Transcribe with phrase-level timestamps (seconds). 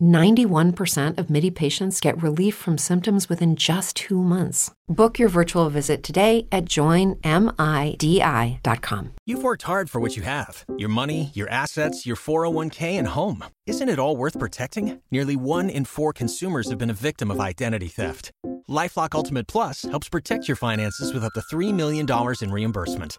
[0.00, 4.72] 91% of MIDI patients get relief from symptoms within just two months.
[4.88, 7.20] Book your virtual visit today at joinmidi.com.
[9.26, 13.44] You've worked hard for what you have your money, your assets, your 401k, and home.
[13.66, 15.00] Isn't it all worth protecting?
[15.10, 18.30] Nearly one in four consumers have been a victim of identity theft.
[18.68, 22.06] LifeLock Ultimate Plus helps protect your finances with up to $3 million
[22.42, 23.18] in reimbursement.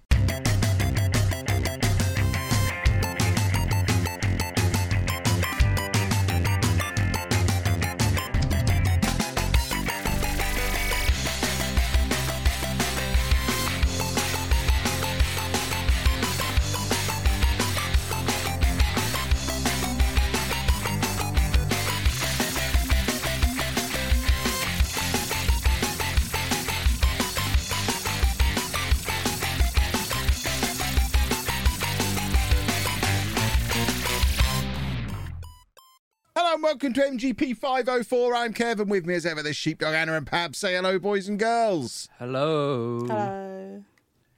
[36.81, 38.33] Welcome to MGP 504.
[38.33, 38.89] I'm Kevin.
[38.89, 40.55] With me as ever, this sheepdog Anna and Pab.
[40.55, 42.09] Say hello, boys and girls.
[42.17, 43.05] Hello.
[43.05, 43.83] Hello.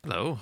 [0.03, 0.39] Hello.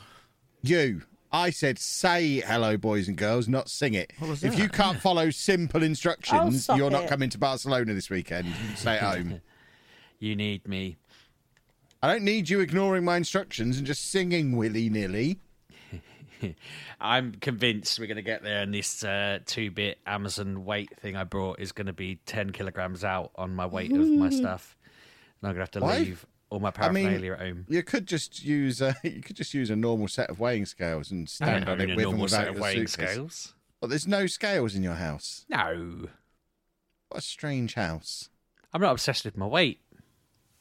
[0.64, 1.04] You.
[1.32, 4.14] I said say hello, boys and girls, not sing it.
[4.20, 4.60] was if that?
[4.60, 8.48] you can't follow simple Oh, instructions, stop you're not coming to Barcelona this weekend.
[8.76, 9.42] Stay at home.
[10.20, 10.98] You need me.
[12.04, 15.40] I don't need you ignoring my instructions and just singing willy nilly.
[17.00, 21.24] I'm convinced we're going to get there, and this uh, two-bit Amazon weight thing I
[21.24, 24.76] brought is going to be ten kilograms out on my weight of my stuff,
[25.42, 25.98] and I'm going to have to Why?
[26.00, 27.66] leave all my I mean, paraphernalia at home.
[27.70, 31.10] You could just use a, you could just use a normal set of weighing scales
[31.12, 33.12] and stand on own it a with and normal without set of weighing suitcase.
[33.12, 33.56] scales.
[33.82, 35.46] Well, there's no scales in your house.
[35.50, 36.08] No,
[37.10, 38.30] What a strange house.
[38.74, 39.82] I'm not obsessed with my weight.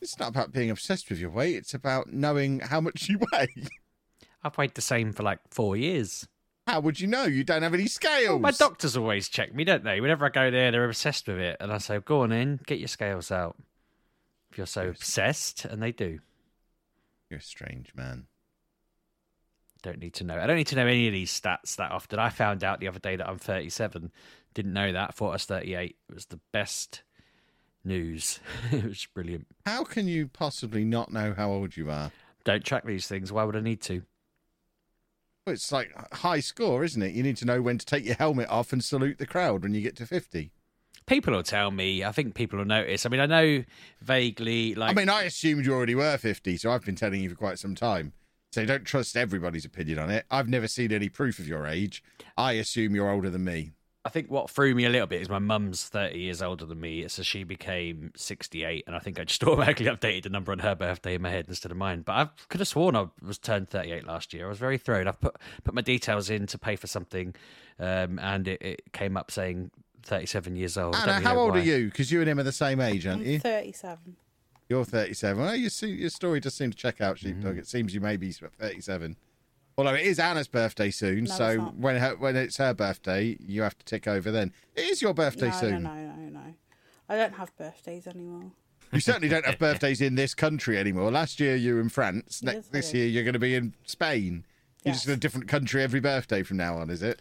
[0.01, 1.57] It's not about being obsessed with your weight.
[1.57, 3.49] It's about knowing how much you weigh.
[4.43, 6.27] I've weighed the same for like four years.
[6.67, 7.25] How would you know?
[7.25, 8.29] You don't have any scales.
[8.29, 10.01] Well, my doctors always check me, don't they?
[10.01, 12.79] Whenever I go there, they're obsessed with it, and I say, "Go on in, get
[12.79, 13.57] your scales out."
[14.51, 16.21] If you're so obsessed, and they do.
[17.29, 18.27] You're a strange man.
[19.83, 20.39] Don't need to know.
[20.39, 22.19] I don't need to know any of these stats that often.
[22.19, 24.11] I found out the other day that I'm 37.
[24.53, 25.15] Didn't know that.
[25.15, 25.97] Thought I was 38.
[26.09, 27.03] It was the best
[27.85, 28.41] news.
[28.73, 29.47] it was brilliant.
[29.65, 32.11] How can you possibly not know how old you are?
[32.45, 33.33] Don't track these things.
[33.33, 34.03] Why would I need to?
[35.51, 37.13] Well, it's like high score, isn't it?
[37.13, 39.75] You need to know when to take your helmet off and salute the crowd when
[39.75, 40.53] you get to 50.
[41.07, 42.05] People will tell me.
[42.05, 43.05] I think people will notice.
[43.05, 43.65] I mean, I know
[44.01, 44.77] vaguely.
[44.77, 47.35] Like, I mean, I assumed you already were 50, so I've been telling you for
[47.35, 48.13] quite some time.
[48.53, 50.25] So don't trust everybody's opinion on it.
[50.31, 52.01] I've never seen any proof of your age.
[52.37, 53.73] I assume you're older than me.
[54.05, 56.81] I think what threw me a little bit is my mum's 30 years older than
[56.81, 60.61] me, so she became 68, and I think I just automatically updated the number on
[60.61, 62.03] her birthday in my head instead of mine.
[62.03, 64.47] But I could have sworn I was turned 38 last year.
[64.47, 65.07] I was very thrown.
[65.07, 67.35] I've put put my details in to pay for something,
[67.79, 69.71] um, and it, it came up saying
[70.03, 70.97] 37 years old.
[70.97, 71.61] Anna, how old why.
[71.61, 71.87] are you?
[71.87, 73.39] Because you and him are the same age, aren't I'm you?
[73.39, 74.17] 37.
[74.71, 75.43] You're 37.
[75.43, 77.53] Well, you see, your story does seem to check out, Sheepdog.
[77.53, 77.59] Mm-hmm.
[77.59, 79.17] It seems you may be 37.
[79.79, 83.37] Although it is Anna's birthday soon, No, so it's when her, when it's her birthday,
[83.41, 84.53] you have to tick over then.
[84.77, 85.83] It is your birthday no, soon.
[85.85, 86.55] no, no, no, no.
[87.09, 88.53] I don't have birthdays anymore.
[88.93, 91.11] You certainly don't have birthdays in this country anymore.
[91.11, 92.41] Last year you were in France.
[92.43, 94.45] Yes, Next, this year you're going to be in Spain.
[94.85, 94.97] You're Yes.
[94.97, 97.21] just in a different country every birthday from now on, is it?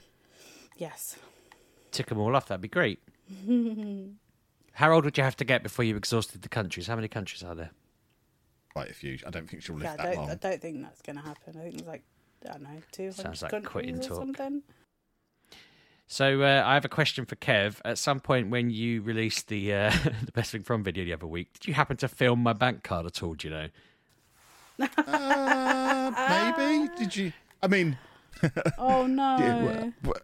[0.77, 1.17] Yes.
[1.91, 2.47] Tick them all off.
[2.47, 2.99] That'd be great.
[4.73, 6.87] how old would you have to get before you exhausted the countries?
[6.87, 7.71] How many countries are there?
[8.73, 9.17] Quite a few.
[9.25, 10.29] I don't think she'll live Yeah, that don't, long.
[10.31, 11.55] I don't think that's going to happen.
[11.59, 12.03] I think it's like,
[12.47, 14.19] I don't know, 200 Sounds like countries quitting or talk.
[14.19, 14.61] something.
[16.07, 17.75] So uh, I have a question for Kev.
[17.85, 19.91] At some point when you released the uh,
[20.25, 22.83] the best thing from video the other week, did you happen to film my bank
[22.83, 23.35] card at all?
[23.35, 23.67] Do you know?
[24.79, 26.89] Uh, maybe.
[26.97, 27.33] Did you?
[27.61, 27.97] I mean,
[28.77, 29.35] Oh, no.
[29.39, 30.21] Yeah, w- w-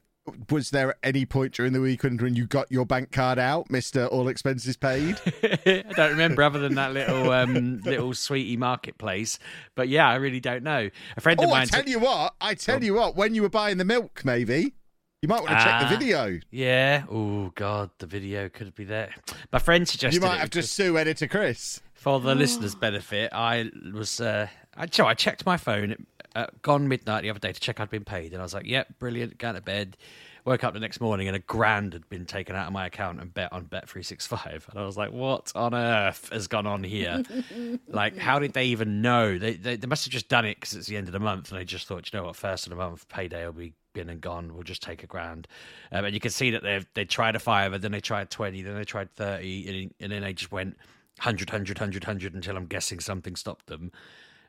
[0.49, 4.05] was there any point during the weekend when you got your bank card out, Mister
[4.07, 5.19] All Expenses Paid?
[5.43, 9.37] I don't remember other than that little um, little sweetie marketplace.
[9.75, 10.89] But yeah, I really don't know.
[11.17, 11.67] A friend of oh, I mine.
[11.67, 12.33] tell took- you what.
[12.41, 13.15] I tell you what.
[13.15, 14.73] When you were buying the milk, maybe
[15.21, 15.87] you might want to check Ah.
[15.89, 16.39] the video.
[16.51, 17.03] Yeah.
[17.09, 19.13] Oh God, the video could be there.
[19.51, 21.81] My friend suggested You might have to sue editor Chris.
[21.93, 23.31] for the listeners' benefit.
[23.33, 24.19] I was.
[24.19, 24.47] Uh,
[24.77, 26.05] I, so I checked my phone
[26.35, 28.65] uh, gone midnight the other day to check I'd been paid, and I was like,
[28.65, 29.97] "Yep, brilliant." Going to bed.
[30.43, 33.19] Woke up the next morning and a grand had been taken out of my account
[33.19, 36.47] and bet on Bet three six five, and I was like, "What on earth has
[36.47, 37.23] gone on here?
[37.87, 39.39] like, how did they even know?
[39.39, 41.51] They they, they must have just done it because it's the end of the month,
[41.51, 44.09] and they just thought, you know what, first of the month payday will be been
[44.09, 44.53] and gone.
[44.53, 45.47] We'll just take a grand.
[45.91, 48.29] Um, and you can see that they they tried a five, and then they tried
[48.29, 50.77] twenty, then they tried thirty, and, and then they just went
[51.19, 53.91] 100, 100, 100, 100 until I'm guessing something stopped them.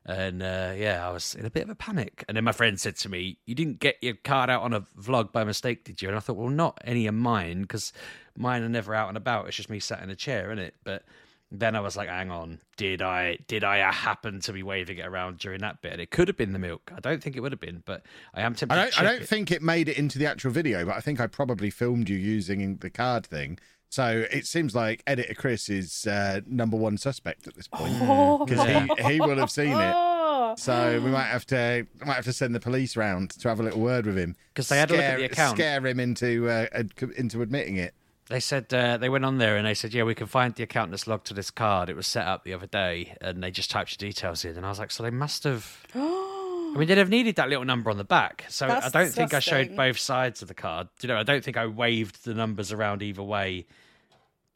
[0.09, 2.25] And uh, yeah, I was in a bit of a panic.
[2.29, 4.83] And then my friend said to me, "You didn't get your card out on a
[4.83, 7.93] vlog by mistake, did you?" And I thought, "Well, not any of mine, because
[8.37, 9.49] mine are never out and about.
[9.49, 11.03] It's just me sat in a chair, isn't it?" But
[11.51, 15.07] then I was like, "Hang on, did I did I happen to be waving it
[15.07, 15.93] around during that bit?
[15.93, 16.93] And it could have been the milk.
[16.95, 18.79] I don't think it would have been, but I am tempted.
[18.79, 19.29] I don't, I don't it.
[19.29, 22.17] think it made it into the actual video, but I think I probably filmed you
[22.17, 23.59] using the card thing.
[23.89, 28.45] So it seems like editor Chris is uh, number one suspect at this point Oh.
[28.45, 28.67] because
[28.99, 29.93] he, he will have seen it.
[29.95, 30.13] Oh.
[30.59, 33.63] So we might have to might have to send the police round to have a
[33.63, 35.57] little word with him because they had a look at Scare- the account.
[35.57, 37.95] scare him into uh, ad- into admitting it.
[38.31, 40.63] They said uh, they went on there and they said, "Yeah, we can find the
[40.63, 41.91] account that's logged to this card.
[41.91, 44.65] It was set up the other day, and they just typed your details in." And
[44.65, 45.85] I was like, "So they must have."
[46.77, 48.45] I mean, they'd have needed that little number on the back.
[48.51, 50.89] So That's I don't think I showed both sides of the card.
[51.01, 53.65] You know, I don't think I waved the numbers around either way.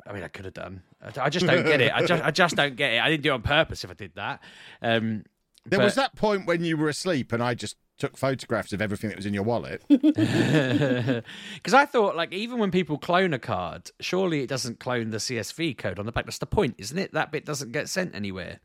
[0.06, 0.82] I mean, I could have done.
[1.02, 1.92] I, I just don't get it.
[1.94, 3.00] I just, I just don't get it.
[3.00, 4.42] I didn't do it on purpose if I did that.
[4.82, 5.24] Um,
[5.64, 8.82] There but- was that point when you were asleep and I just took photographs of
[8.82, 9.82] everything that was in your wallet.
[9.88, 15.18] Because I thought, like, even when people clone a card, surely it doesn't clone the
[15.18, 16.26] CSV code on the back.
[16.26, 17.12] That's the point, isn't it?
[17.14, 18.60] That bit doesn't get sent anywhere.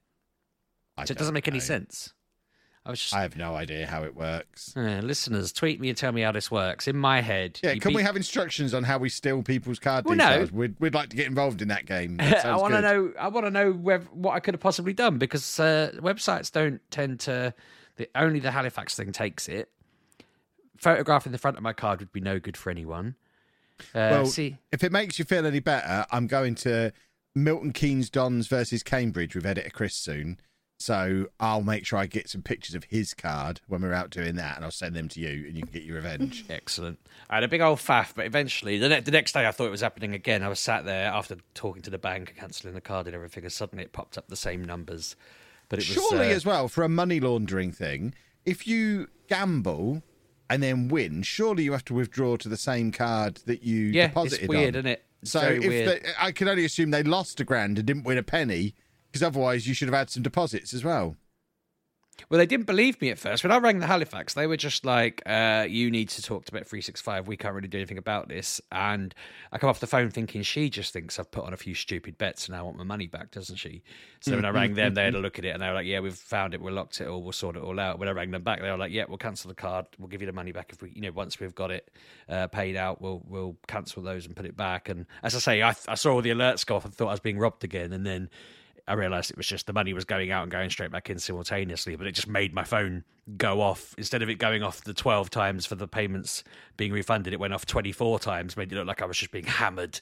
[0.98, 2.13] I So it doesn't make any sense.
[2.86, 4.76] I was just I have no idea how it works.
[4.78, 6.88] Uh, listeners, tweet me and tell me how this works.
[6.88, 10.16] In my head, Yeah, can we have instructions on how we steal people's card Well,
[10.16, 10.30] no.
[10.30, 10.52] details?
[10.52, 12.18] We'd, we'd like to get involved in that game.
[12.36, 13.12] That I want to know.
[13.20, 16.80] I want to know where, what I could have possibly done because uh, websites don't
[16.92, 17.54] tend to.
[17.96, 19.70] The, only the Halifax thing takes it.
[20.78, 23.16] Photographing the front of my card would be no good for anyone.
[23.96, 26.92] Uh, Well, see, if it makes you feel any better, I'm going to
[27.34, 30.40] Milton Keynes Dons versus Cambridge with editor Chris soon.
[30.77, 34.36] So I'll make sure I get some pictures of his card when we're out doing
[34.36, 36.45] that, and I'll send them to you, and you can get your revenge.
[36.50, 37.00] Excellent.
[37.30, 39.68] I had a big old faff, but eventually, the, ne- the next day, I thought
[39.68, 40.44] it was happening again.
[40.44, 43.54] I was sat there after talking to the bank, cancelling the card and everything, and
[43.54, 45.16] suddenly it popped up the same numbers.
[45.69, 48.13] But it was Surely, uh, as well, for a money laundering thing,
[48.45, 50.04] if you gamble
[50.50, 54.07] and then win, surely you have to withdraw to the same card that you yeah,
[54.07, 54.81] deposited it's weird, on.
[54.81, 55.06] isn't it?
[55.22, 58.18] It's So if they, I can only assume they lost a grand and didn't win
[58.18, 58.75] a penny,
[59.16, 61.16] because otherwise you should have had some deposits as well.
[62.30, 63.44] Well, they didn't believe me at first.
[63.44, 66.52] When I rang the Halifax, they were just like, uh, you need to talk to
[66.52, 67.28] Bet365.
[67.28, 68.62] We can't really do anything about this.
[68.72, 69.14] And
[69.52, 72.18] I come off the phone thinking she just thinks I've put on a few stupid
[72.18, 73.84] bets and I want my money back, doesn't she?
[74.22, 75.86] So when I rang them, they had a look at it and they were like,
[75.86, 76.62] yeah, we've found it.
[76.62, 77.22] We'll locked it all.
[77.22, 78.00] We'll sort it all out.
[78.00, 79.86] When I rang them back, they were like, yeah, we'll cancel the card.
[80.00, 81.92] We'll give you the money back if we, you know, once we've got it
[82.30, 84.90] uh, paid out, we'll we'll cancel those and put it back.
[84.90, 87.12] And as I say, I, I saw all the alerts go off and thought I
[87.12, 87.94] was being robbed again.
[87.94, 88.30] And then
[88.88, 91.18] I realised it was just the money was going out and going straight back in
[91.18, 93.04] simultaneously, but it just made my phone
[93.38, 93.96] go off.
[93.98, 96.44] Instead of it going off the 12 times for the payments
[96.78, 99.46] being refunded, it went off 24 times, made it look like I was just being
[99.46, 100.00] hammered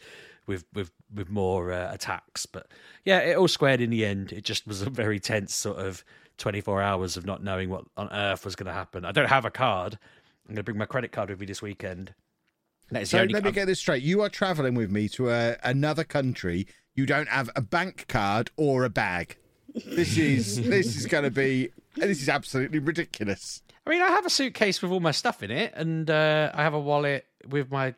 [0.48, 2.46] with with with more uh, attacks.
[2.46, 2.68] But
[3.06, 4.34] yeah, it all squared in the end.
[4.34, 6.04] It just was a very tense sort of
[6.38, 9.06] 24 hours of not knowing what on earth was going to happen.
[9.06, 9.98] I don't have a card.
[10.46, 12.14] I'm going to bring my credit card with me this weekend.
[12.92, 14.04] That is the So let me get this straight.
[14.04, 16.68] You are travelling with me to a, another country.
[16.96, 19.38] You don't have a bank card or a bag.
[19.86, 23.62] This is this is going to be this is absolutely ridiculous.
[23.86, 26.64] I mean, I have a suitcase with all my stuff in it, and uh, I
[26.64, 27.96] have a wallet with my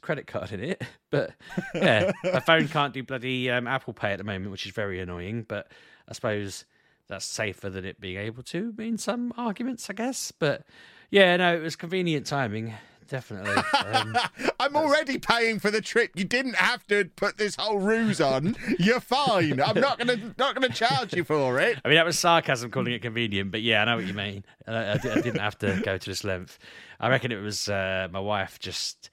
[0.00, 0.82] credit card in it.
[1.10, 1.32] But
[1.74, 5.00] yeah, my phone can't do bloody um, Apple Pay at the moment, which is very
[5.00, 5.44] annoying.
[5.48, 5.66] But
[6.08, 6.64] I suppose
[7.08, 10.30] that's safer than it being able to in some arguments, I guess.
[10.30, 10.62] But
[11.10, 12.74] yeah, no, it was convenient timing,
[13.10, 13.62] definitely.
[13.90, 14.16] Um,
[14.60, 16.12] I'm already paying for the trip.
[16.14, 18.54] You didn't have to put this whole ruse on.
[18.78, 19.60] You're fine.
[19.60, 21.78] I'm not gonna not gonna charge you for it.
[21.84, 24.44] I mean, that was sarcasm calling it convenient, but yeah, I know what you mean.
[24.68, 26.58] I, I I didn't have to go to this length.
[27.00, 29.10] I reckon it was uh, my wife just.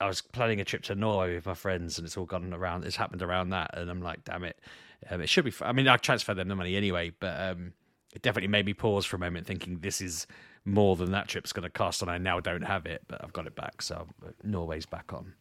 [0.00, 2.84] I was planning a trip to Norway with my friends, and it's all gone around.
[2.84, 4.58] It's happened around that, and I'm like, damn it.
[5.08, 5.50] Um, it should be.
[5.50, 7.72] f- I mean, I transferred them the money anyway, but um,
[8.12, 10.26] it definitely made me pause for a moment, thinking this is
[10.68, 13.32] more than that trip's going to cost, and I now don't have it, but I've
[13.32, 15.34] got it back, so uh, Norway's back on.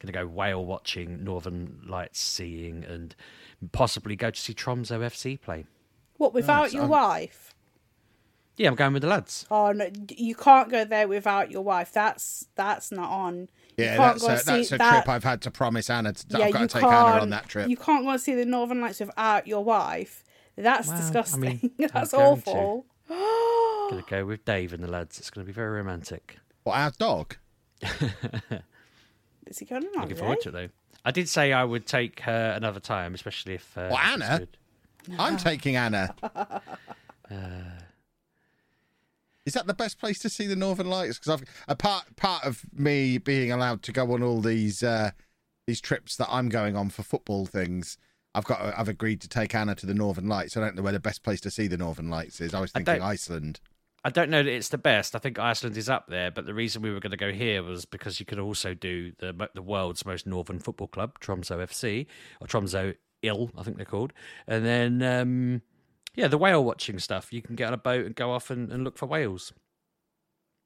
[0.00, 3.16] Going to go whale watching, Northern Lights seeing, and
[3.72, 5.66] possibly go to see Tromso FC play.
[6.18, 7.54] What without your wife?
[8.56, 9.46] Yeah, I'm going with the lads.
[9.50, 11.92] Oh no, you can't go there without your wife.
[11.92, 13.48] That's that's not on.
[13.76, 15.88] You Yeah, can't that's go a, see that's a that- trip I've had to promise
[15.90, 16.12] Anna.
[16.12, 16.94] To, yeah, I've got you to take can't.
[17.08, 17.68] Anna on that trip.
[17.68, 20.24] You can't go and see the Northern Lights without your wife.
[20.56, 21.70] That's Well, disgusting.
[21.80, 22.84] I'm that's awful.
[22.84, 22.97] to.
[23.10, 23.88] Awful.
[23.90, 25.18] Gonna go with Dave and the lads.
[25.18, 26.38] It's gonna be very romantic.
[26.64, 27.36] What, our dog?
[29.46, 30.68] Is he going on Looking forward to it though.
[31.04, 33.78] I did say I would take her another time, especially if.
[33.78, 34.46] Uh, What, Anna?
[35.18, 36.14] I'm taking Anna.
[39.46, 41.18] Is that the best place to see the Northern Lights?
[41.18, 45.12] Because I've a part part of me being allowed to go on all these uh,
[45.66, 47.96] these trips that I'm going on for football things.
[48.34, 50.56] I've got I've agreed to take Anna to the Northern Lights.
[50.56, 52.54] I don't know where the best place to see the Northern Lights is.
[52.54, 53.60] I was thinking don't- Iceland.
[54.04, 55.16] I don't know that it's the best.
[55.16, 57.64] I think Iceland is up there, but the reason we were going to go here
[57.64, 62.06] was because you could also do the the world's most northern football club, Tromso FC
[62.40, 64.12] or Tromso IL, I think they're called,
[64.46, 65.62] and then um,
[66.14, 67.32] yeah, the whale watching stuff.
[67.32, 69.52] You can get on a boat and go off and, and look for whales.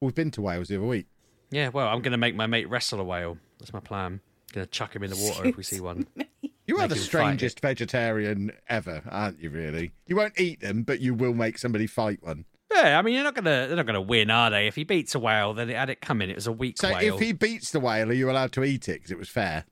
[0.01, 1.07] We've been to Wales the other week.
[1.51, 3.39] Yeah, well, I'm going to make my mate wrestle a whale.
[3.59, 4.15] That's my plan.
[4.15, 4.21] I'm
[4.53, 6.07] Going to chuck him in the water if we see one.
[6.73, 9.51] You are the strangest vegetarian ever, aren't you?
[9.51, 9.93] Really?
[10.07, 12.47] You won't eat them, but you will make somebody fight one.
[12.75, 14.67] Yeah, I mean, you're not gonna they're not gonna win, are they?
[14.67, 16.31] If he beats a whale, then it had it coming.
[16.31, 16.93] It was a weak whale.
[16.93, 17.15] So whale.
[17.15, 18.95] if he beats the whale, are you allowed to eat it?
[18.95, 19.67] Because it was fair.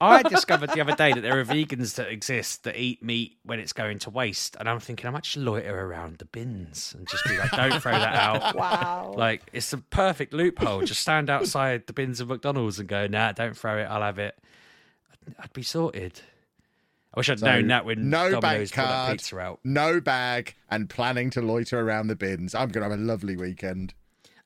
[0.00, 3.58] I discovered the other day that there are vegans that exist that eat meat when
[3.60, 7.08] it's going to waste, and I'm thinking I might just loiter around the bins and
[7.08, 9.14] just be like, "Don't throw that out." Wow.
[9.16, 10.82] Like it's a perfect loophole.
[10.82, 13.84] Just stand outside the bins of McDonald's and go, "Nah, don't throw it.
[13.84, 14.36] I'll have it."
[15.26, 16.20] I'd, I'd be sorted.
[17.14, 19.60] I wish I'd So, known that when no bank Domino's put that card, pizza out.
[19.62, 22.54] no bag, and planning to loiter around the bins.
[22.54, 23.94] I'm going to have a lovely weekend.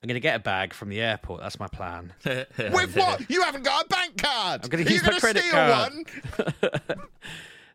[0.03, 1.41] I'm going to get a bag from the airport.
[1.41, 2.13] That's my plan.
[2.25, 3.29] With what?
[3.31, 4.61] You haven't got a bank card.
[4.65, 5.93] I'm gonna Are use my gonna credit steal card.
[5.93, 6.99] one?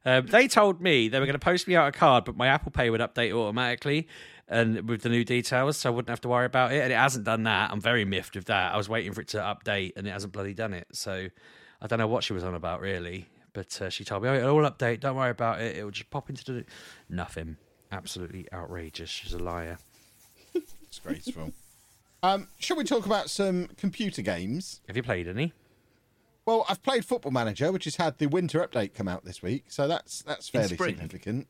[0.05, 2.47] Um, they told me they were going to post me out a card, but my
[2.47, 4.09] Apple Pay would update automatically
[4.49, 6.81] and with the new details, so I wouldn't have to worry about it.
[6.83, 7.71] And it hasn't done that.
[7.71, 8.73] I'm very miffed with that.
[8.73, 10.87] I was waiting for it to update, and it hasn't bloody done it.
[10.91, 11.27] So
[11.83, 13.27] I don't know what she was on about really.
[13.53, 14.99] But uh, she told me, "Oh, it'll all update.
[15.01, 15.77] Don't worry about it.
[15.77, 16.65] It'll just pop into the
[17.09, 17.57] nothing."
[17.91, 19.11] Absolutely outrageous.
[19.11, 19.77] She's a liar.
[20.89, 21.51] Disgraceful.
[22.23, 24.81] Um, shall we talk about some computer games?
[24.87, 25.53] Have you played any?
[26.45, 29.65] Well, I've played Football Manager, which has had the winter update come out this week,
[29.67, 31.47] so that's that's fairly significant.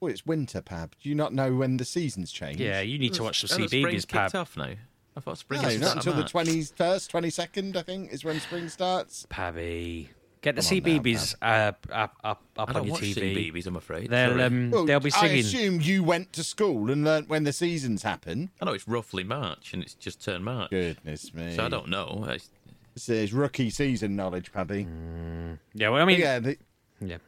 [0.00, 0.92] Oh, it's winter, Pab.
[1.02, 2.56] Do you not know when the seasons change?
[2.58, 4.34] Yeah, you need to watch the Oh, spring's CBeebies, kicked Pab.
[4.34, 4.72] off now.
[5.20, 7.76] I thought spring No, is not until the twenty first, twenty second.
[7.76, 9.26] I think is when spring starts.
[9.28, 10.08] Pabby.
[10.42, 13.02] Get the Come on now, CBeebies uh, up, up, up I on don't your watch
[13.02, 13.52] TV.
[13.52, 14.08] CBeebies, I'm afraid.
[14.08, 14.42] They'll Sorry.
[14.44, 18.02] um, Well, they'll be I assume you went to school and learnt when the seasons
[18.04, 18.48] happen.
[18.58, 20.70] I know it's roughly March and it's just turned March.
[20.70, 21.54] Goodness me!
[21.54, 22.24] So I don't know.
[22.26, 22.38] I-
[22.94, 24.86] This is rookie season knowledge, Pabby.
[25.74, 26.56] Yeah, well, I mean, yeah, the,
[27.02, 27.18] yeah.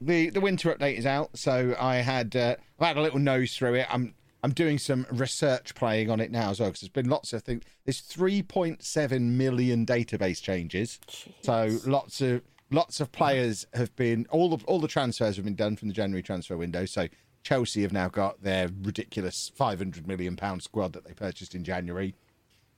[0.00, 3.54] the the winter update is out, so I had uh, I had a little nose
[3.54, 3.86] through it.
[3.90, 7.32] I'm I'm doing some research playing on it now as well because there's been lots
[7.32, 7.64] of things.
[7.84, 11.00] There's 3.7 million database changes,
[11.42, 15.54] so lots of lots of players have been all the all the transfers have been
[15.54, 16.84] done from the January transfer window.
[16.84, 17.08] So
[17.42, 22.14] Chelsea have now got their ridiculous 500 million pound squad that they purchased in January.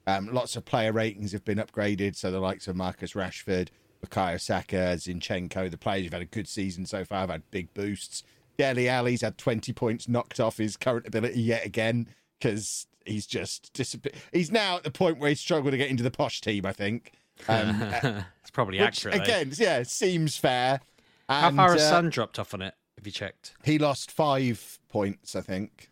[0.06, 3.68] Um, lots of player ratings have been upgraded, so the likes of Marcus Rashford,
[4.04, 7.72] Bukayo Saka, Zinchenko, the players who've had a good season so far have had big
[7.74, 8.22] boosts.
[8.60, 12.06] Dele Alli's had 20 points knocked off his current ability yet again
[12.38, 14.14] because he's just disappeared.
[14.32, 16.72] He's now at the point where he's struggled to get into the posh team, I
[16.72, 17.12] think.
[17.48, 17.80] Um,
[18.42, 19.16] It's probably which, accurate.
[19.16, 19.22] though.
[19.22, 20.80] again, yeah, seems fair.
[21.28, 22.74] How And, far has uh, Son dropped off on it?
[22.98, 23.54] Have you checked?
[23.64, 25.88] he lost five points, I think.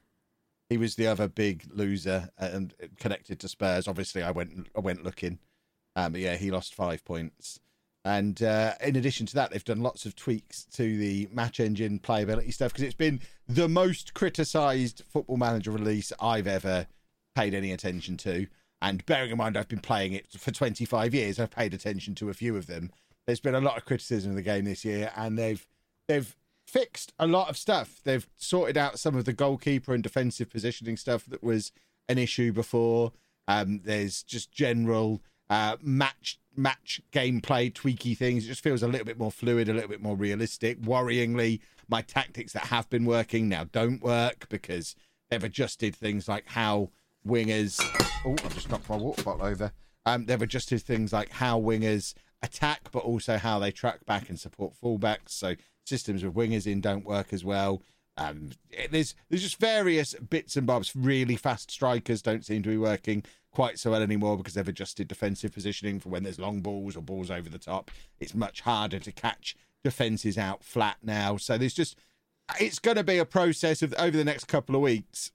[0.69, 3.89] He was the other big loser and connected to Spurs.
[3.89, 5.39] Obviously, I went I went looking.
[5.97, 7.61] Um, but yeah, he lost five points.
[8.05, 11.99] And uh, in addition to that, they've done lots of tweaks to the match engine
[11.99, 16.87] playability stuff because it's been the most criticised football manager release I've ever
[17.35, 18.47] paid any attention to.
[18.81, 22.31] And bearing in mind, I've been playing it for 25 years, I've paid attention to
[22.31, 22.91] a few of them.
[23.27, 25.67] There's been a lot of criticism of the game this year, and they've
[26.07, 26.35] they've
[26.67, 28.01] fixed a lot of stuff.
[28.05, 31.73] They've sorted out some of the goalkeeper and defensive positioning stuff that was
[32.09, 33.13] an issue before.
[33.47, 38.45] Um, there's just general uh, match match gameplay tweaky things.
[38.45, 40.81] It just feels a little bit more fluid, a little bit more realistic.
[40.83, 44.97] Worryingly, my tactics that have been working now don't work because
[45.31, 46.91] they've adjusted things like how
[47.27, 47.81] wingers.
[48.25, 49.73] Oh, I just knocked my water bottle over.
[50.05, 54.39] Um, they've adjusted things like how wingers attack, but also how they track back and
[54.39, 55.31] support fullbacks.
[55.31, 57.83] So systems with wingers in don't work as well.
[58.19, 60.95] Um, it- there's there's just various bits and bobs.
[60.95, 63.23] Really fast strikers don't seem to be working
[63.53, 67.01] quite so well anymore because they've adjusted defensive positioning for when there's long balls or
[67.01, 67.91] balls over the top.
[68.21, 71.37] It's much harder to catch defenses out flat now.
[71.39, 71.97] So there's just
[72.61, 75.31] it's going to be a process of over the next couple of weeks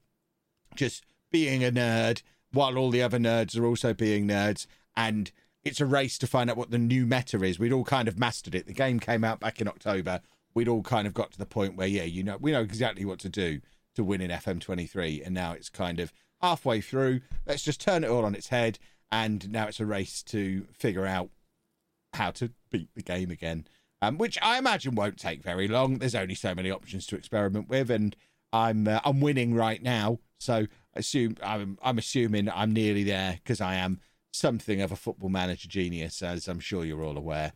[0.75, 2.21] just being a nerd
[2.51, 5.31] while all the other nerds are also being nerds and
[5.63, 8.17] it's a race to find out what the new meta is we'd all kind of
[8.19, 10.21] mastered it the game came out back in october
[10.55, 13.05] we'd all kind of got to the point where yeah you know we know exactly
[13.05, 13.61] what to do
[13.95, 17.21] to win in FM23, and now it's kind of halfway through.
[17.45, 18.79] Let's just turn it all on its head,
[19.11, 21.29] and now it's a race to figure out
[22.13, 23.67] how to beat the game again.
[24.01, 25.99] Um, which I imagine won't take very long.
[25.99, 28.15] There's only so many options to experiment with, and
[28.51, 33.61] I'm uh, I'm winning right now, so assume I'm I'm assuming I'm nearly there because
[33.61, 33.99] I am
[34.31, 37.53] something of a football manager genius, as I'm sure you're all aware.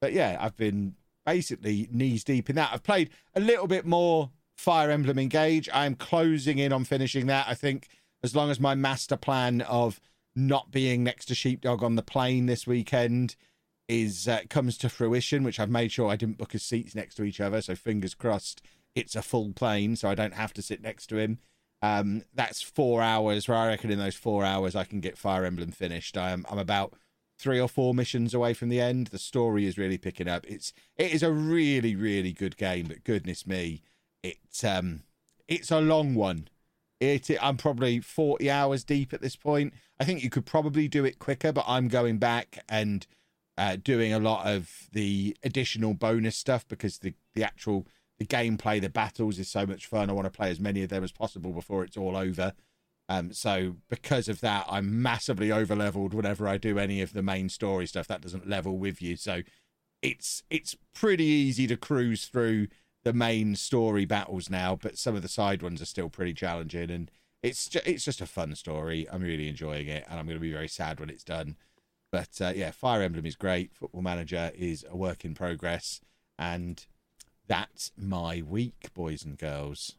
[0.00, 0.94] But yeah, I've been
[1.28, 2.70] basically knees deep in that.
[2.72, 5.68] I've played a little bit more Fire Emblem Engage.
[5.74, 7.46] I'm closing in on finishing that.
[7.46, 7.88] I think
[8.22, 10.00] as long as my master plan of
[10.34, 13.36] not being next to Sheepdog on the plane this weekend
[13.88, 17.16] is uh, comes to fruition, which I've made sure I didn't book his seats next
[17.16, 17.60] to each other.
[17.60, 18.62] So fingers crossed,
[18.94, 21.40] it's a full plane, so I don't have to sit next to him.
[21.82, 23.46] Um, that's four hours.
[23.46, 26.16] Where I reckon in those four hours I can get Fire Emblem finished.
[26.16, 26.94] I'm I'm about
[27.38, 29.08] three or four missions away from the end.
[29.08, 30.44] The story is really picking up.
[30.46, 33.82] It's it is a really really good game, but goodness me,
[34.22, 35.02] it's um
[35.46, 36.48] it's a long one.
[37.00, 39.72] It, it I'm probably 40 hours deep at this point.
[40.00, 43.06] I think you could probably do it quicker, but I'm going back and
[43.56, 47.86] uh, doing a lot of the additional bonus stuff because the the actual
[48.18, 50.10] the gameplay, the battles is so much fun.
[50.10, 52.52] I want to play as many of them as possible before it's all over.
[53.08, 57.22] Um, so because of that, I'm massively over leveled whenever I do any of the
[57.22, 58.06] main story stuff.
[58.06, 59.42] That doesn't level with you, so
[60.02, 62.68] it's it's pretty easy to cruise through
[63.04, 64.76] the main story battles now.
[64.76, 67.10] But some of the side ones are still pretty challenging, and
[67.42, 69.06] it's ju- it's just a fun story.
[69.10, 71.56] I'm really enjoying it, and I'm going to be very sad when it's done.
[72.12, 73.74] But uh, yeah, Fire Emblem is great.
[73.74, 76.00] Football Manager is a work in progress,
[76.38, 76.84] and
[77.46, 79.96] that's my week, boys and girls.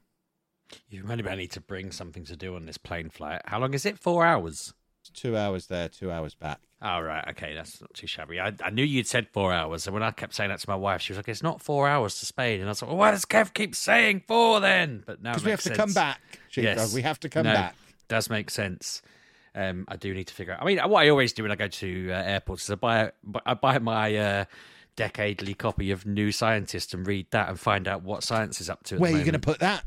[0.89, 3.41] You really about need to bring something to do on this plane flight.
[3.45, 3.97] How long is it?
[3.97, 4.73] Four hours.
[5.01, 6.59] It's two hours there, two hours back.
[6.81, 7.25] Oh, right.
[7.29, 8.39] Okay, that's not too shabby.
[8.39, 9.85] I, I knew you'd said four hours.
[9.85, 11.89] And when I kept saying that to my wife, she was like, it's not four
[11.89, 12.59] hours to Spain.
[12.59, 15.03] And I was like, well, why does Kev keep saying four then?
[15.05, 16.77] But now Because we have makes to come back, Sheepdog.
[16.77, 16.93] Yes.
[16.93, 17.75] We have to come No, back.
[18.07, 19.01] Does make sense.
[19.55, 20.61] Um, I do need to figure out.
[20.61, 23.11] I mean, what I always do when I go to uh, airports is I buy
[23.45, 24.45] I buy my uh,
[24.95, 28.83] decadely copy of New Scientist and read that and find out what science is up
[28.85, 28.95] to.
[28.95, 29.83] At Where are you going to put that?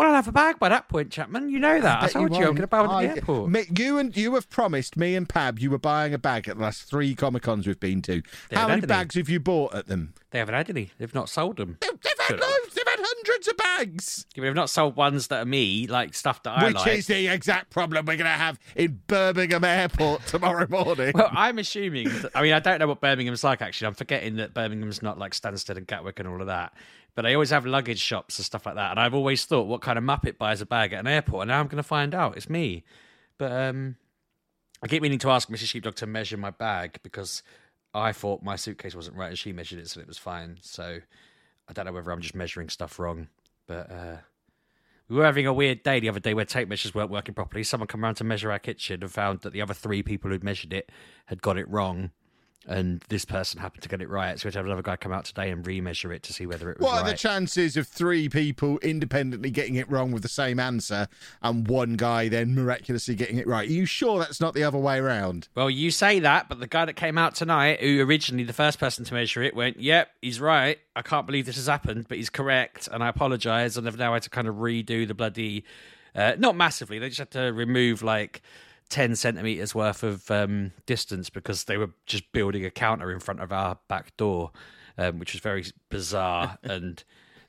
[0.00, 1.50] Well, I'll have a bag by that point, Chapman.
[1.50, 1.98] You know that.
[1.98, 2.56] I, bet told you, I'm won't.
[2.56, 3.50] going to buy one at the airport.
[3.50, 6.56] Me- You and you have promised me and Pab you were buying a bag at
[6.56, 8.22] the last three Comic Cons we've been to.
[8.48, 8.86] They've How many had any.
[8.86, 10.14] bags have you bought at them?
[10.30, 10.90] They haven't had any.
[10.96, 11.76] They've not sold them.
[11.82, 12.74] They've, they've had loads.
[12.74, 14.26] They've had hundreds of bags.
[14.34, 16.94] They've not sold ones that are me, like stuff that I Which like.
[16.96, 21.12] is the exact problem we're going to have in Birmingham Airport tomorrow morning.
[21.14, 22.08] Well, I'm assuming.
[22.08, 23.60] That, I mean, I don't know what Birmingham's like.
[23.60, 26.72] Actually, I'm forgetting that Birmingham's not like Stansted and Gatwick and all of that.
[27.14, 28.92] But they always have luggage shops and stuff like that.
[28.92, 31.42] And I've always thought, what kind of muppet buys a bag at an airport?
[31.42, 32.36] And now I'm going to find out.
[32.36, 32.84] It's me.
[33.38, 33.96] But um,
[34.82, 35.68] I keep meaning to ask Mrs.
[35.68, 37.42] Sheepdog to measure my bag because
[37.92, 40.58] I thought my suitcase wasn't right and she measured it, so it was fine.
[40.62, 41.00] So
[41.68, 43.28] I don't know whether I'm just measuring stuff wrong.
[43.66, 44.16] But uh,
[45.08, 47.64] we were having a weird day the other day where tape measures weren't working properly.
[47.64, 50.44] Someone come around to measure our kitchen and found that the other three people who'd
[50.44, 50.90] measured it
[51.26, 52.12] had got it wrong.
[52.66, 54.38] And this person happened to get it right.
[54.38, 56.46] So we had to have another guy come out today and remeasure it to see
[56.46, 60.22] whether it was What are the chances of three people independently getting it wrong with
[60.22, 61.08] the same answer
[61.42, 63.66] and one guy then miraculously getting it right?
[63.68, 65.48] Are you sure that's not the other way around?
[65.54, 68.78] Well, you say that, but the guy that came out tonight, who originally the first
[68.78, 70.78] person to measure it, went, "Yep, he's right.
[70.94, 74.12] I can't believe this has happened, but he's correct, and I apologise." And they've now
[74.12, 75.64] had to kind of redo the bloody,
[76.14, 76.98] uh, not massively.
[76.98, 78.42] They just had to remove like
[78.90, 83.40] ten centimeters worth of um, distance because they were just building a counter in front
[83.40, 84.50] of our back door,
[84.98, 87.02] um, which was very bizarre and.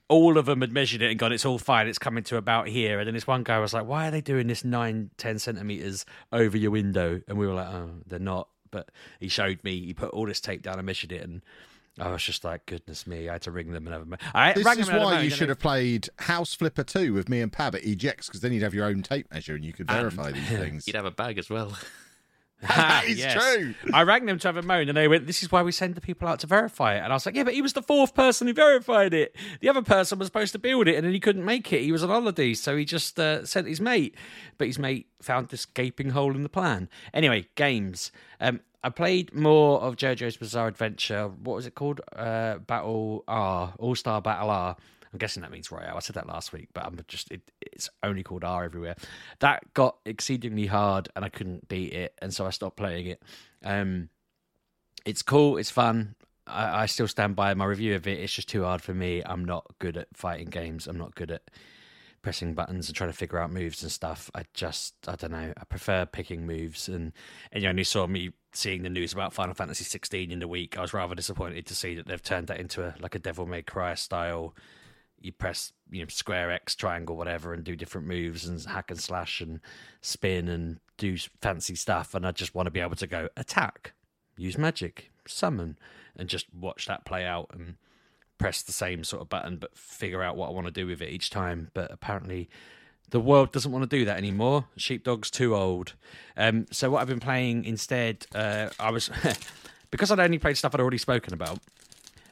[0.07, 2.67] All of them had measured it and gone, it's all fine, it's coming to about
[2.67, 2.99] here.
[2.99, 6.05] And then this one guy was like, Why are they doing this nine, ten centimeters
[6.33, 7.21] over your window?
[7.29, 8.49] And we were like, Oh, they're not.
[8.71, 11.21] But he showed me, he put all this tape down and measured it.
[11.21, 11.41] And
[12.01, 14.17] I was just like, Goodness me, I had to ring them and have a mo-
[14.33, 16.09] I This rang is them and had a why moan, you should they- have played
[16.17, 19.03] House Flipper 2 with me and Pab at EGX because then you'd have your own
[19.03, 20.87] tape measure and you could verify these things.
[20.87, 21.77] You'd have a bag as well.
[22.61, 23.33] That is Yes.
[23.33, 23.73] true.
[23.91, 25.95] I rang them to have a moan, and they went, "This is why we send
[25.95, 27.81] the people out to verify it." And I was like, "Yeah, but he was the
[27.81, 29.35] fourth person who verified it.
[29.61, 31.81] The other person was supposed to build it, and then he couldn't make it.
[31.81, 34.13] He was on holiday, so he just uh, sent his mate.
[34.59, 36.87] But his mate found this gaping hole in the plan.
[37.15, 38.11] Anyway, games.
[38.39, 41.27] Um, I played more of JoJo's Bizarre Adventure.
[41.27, 42.01] What was it called?
[42.15, 44.75] Uh, Battle R, All Star Battle R.
[45.13, 45.97] I'm guessing that means Royale.
[45.97, 48.95] I said that last week, but I'm just it, it's only called R everywhere.
[49.39, 53.23] That got exceedingly hard, and I couldn't beat it, and so I stopped playing it.
[53.63, 54.09] Um,
[55.05, 56.15] it's cool, it's fun.
[56.47, 58.19] I, I still stand by my review of it.
[58.19, 59.21] It's just too hard for me.
[59.25, 60.87] I'm not good at fighting games.
[60.87, 61.43] I'm not good at
[62.21, 64.29] pressing buttons and trying to figure out moves and stuff.
[64.35, 65.53] I just I don't know.
[65.55, 67.13] I prefer picking moves and
[67.51, 70.77] and you only saw me seeing the news about Final Fantasy 16 in the week.
[70.77, 73.45] I was rather disappointed to see that they've turned that into a like a Devil
[73.45, 74.55] May Cry style
[75.21, 78.99] you press you know square X, triangle, whatever, and do different moves and hack and
[78.99, 79.59] slash and
[80.01, 82.13] spin and do fancy stuff.
[82.13, 83.93] And I just want to be able to go attack,
[84.37, 85.77] use magic, summon,
[86.15, 87.75] and just watch that play out and
[88.41, 91.01] press the same sort of button, but figure out what I want to do with
[91.01, 91.69] it each time.
[91.73, 92.49] But apparently,
[93.11, 94.65] the world doesn't want to do that anymore.
[94.75, 95.93] Sheepdog's too old.
[96.35, 99.09] Um, so what I've been playing instead, uh, I was
[99.91, 101.59] because I'd only played stuff I'd already spoken about,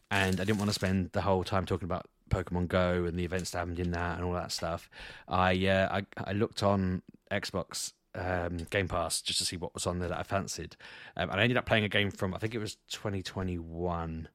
[0.10, 3.26] and I didn't want to spend the whole time talking about Pokemon Go and the
[3.26, 4.90] events that happened in that and all that stuff.
[5.28, 9.86] I uh, I, I looked on Xbox um, Game Pass just to see what was
[9.86, 10.76] on there that I fancied,
[11.16, 14.28] um, and I ended up playing a game from I think it was 2021.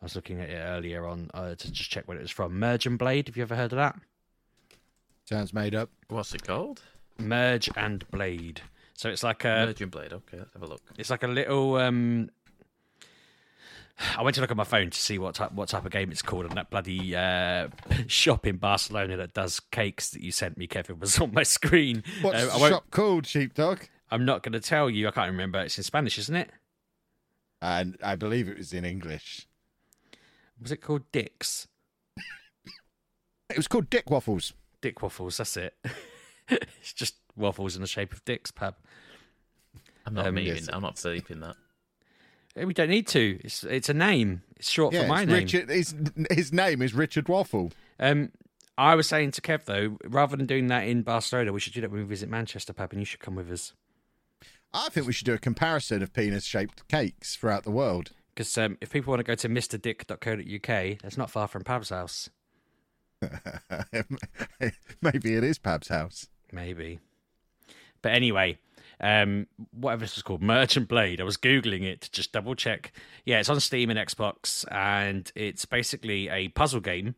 [0.00, 2.58] I was looking at it earlier on uh, to just check what it was from.
[2.58, 3.28] Merge and Blade.
[3.28, 3.96] Have you ever heard of that?
[5.24, 5.90] Sounds made up.
[6.08, 6.82] What's it called?
[7.18, 8.60] Merge and Blade.
[8.94, 10.12] So it's like a Merging Blade.
[10.12, 10.82] Okay, let's have a look.
[10.98, 11.76] it's like a little.
[11.76, 12.30] Um,
[14.16, 16.12] I went to look at my phone to see what type what type of game
[16.12, 17.68] it's called, and that bloody uh,
[18.06, 22.04] shop in Barcelona that does cakes that you sent me, Kevin, was on my screen.
[22.20, 23.80] What's Uh, the shop called, Sheepdog?
[24.10, 25.08] I'm not going to tell you.
[25.08, 25.58] I can't remember.
[25.60, 26.50] It's in Spanish, isn't it?
[27.62, 29.46] And I believe it was in English.
[30.60, 31.68] Was it called Dick's?
[33.48, 34.52] It was called Dick Waffles.
[34.80, 35.36] Dick waffles.
[35.38, 35.74] That's it.
[36.48, 38.74] it's just waffles in the shape of dicks, Pab.
[40.04, 40.54] I'm not Um, meaning.
[40.56, 40.68] yes.
[40.72, 41.56] I'm not bleeping that.
[42.56, 43.38] Eh, We don't need to.
[43.44, 44.42] It's it's a name.
[44.56, 45.36] It's short Yeah, for my it's name.
[45.44, 45.68] Richard.
[45.70, 45.94] His,
[46.30, 47.72] his name is Richard Waffle.
[48.00, 48.32] Um,
[48.78, 51.80] I was saying to Kev though, rather than doing that in Barcelona, we should do
[51.80, 53.72] that when we visit Manchester, Pab, and you should come with us.
[54.74, 58.10] I think we should do a comparison of penis-shaped cakes throughout the world.
[58.36, 62.28] Because um, if people want to go to mrdick.co.uk, that's not far from Pab's house.
[65.00, 66.28] Maybe it is Pab's house.
[66.52, 67.00] Maybe.
[68.02, 68.58] But anyway,
[69.00, 71.18] um, whatever this was called, Merge and Blade.
[71.18, 72.92] I was googling it to just double check.
[73.24, 77.14] Yeah, it's on Steam and Xbox, and it's basically a puzzle game.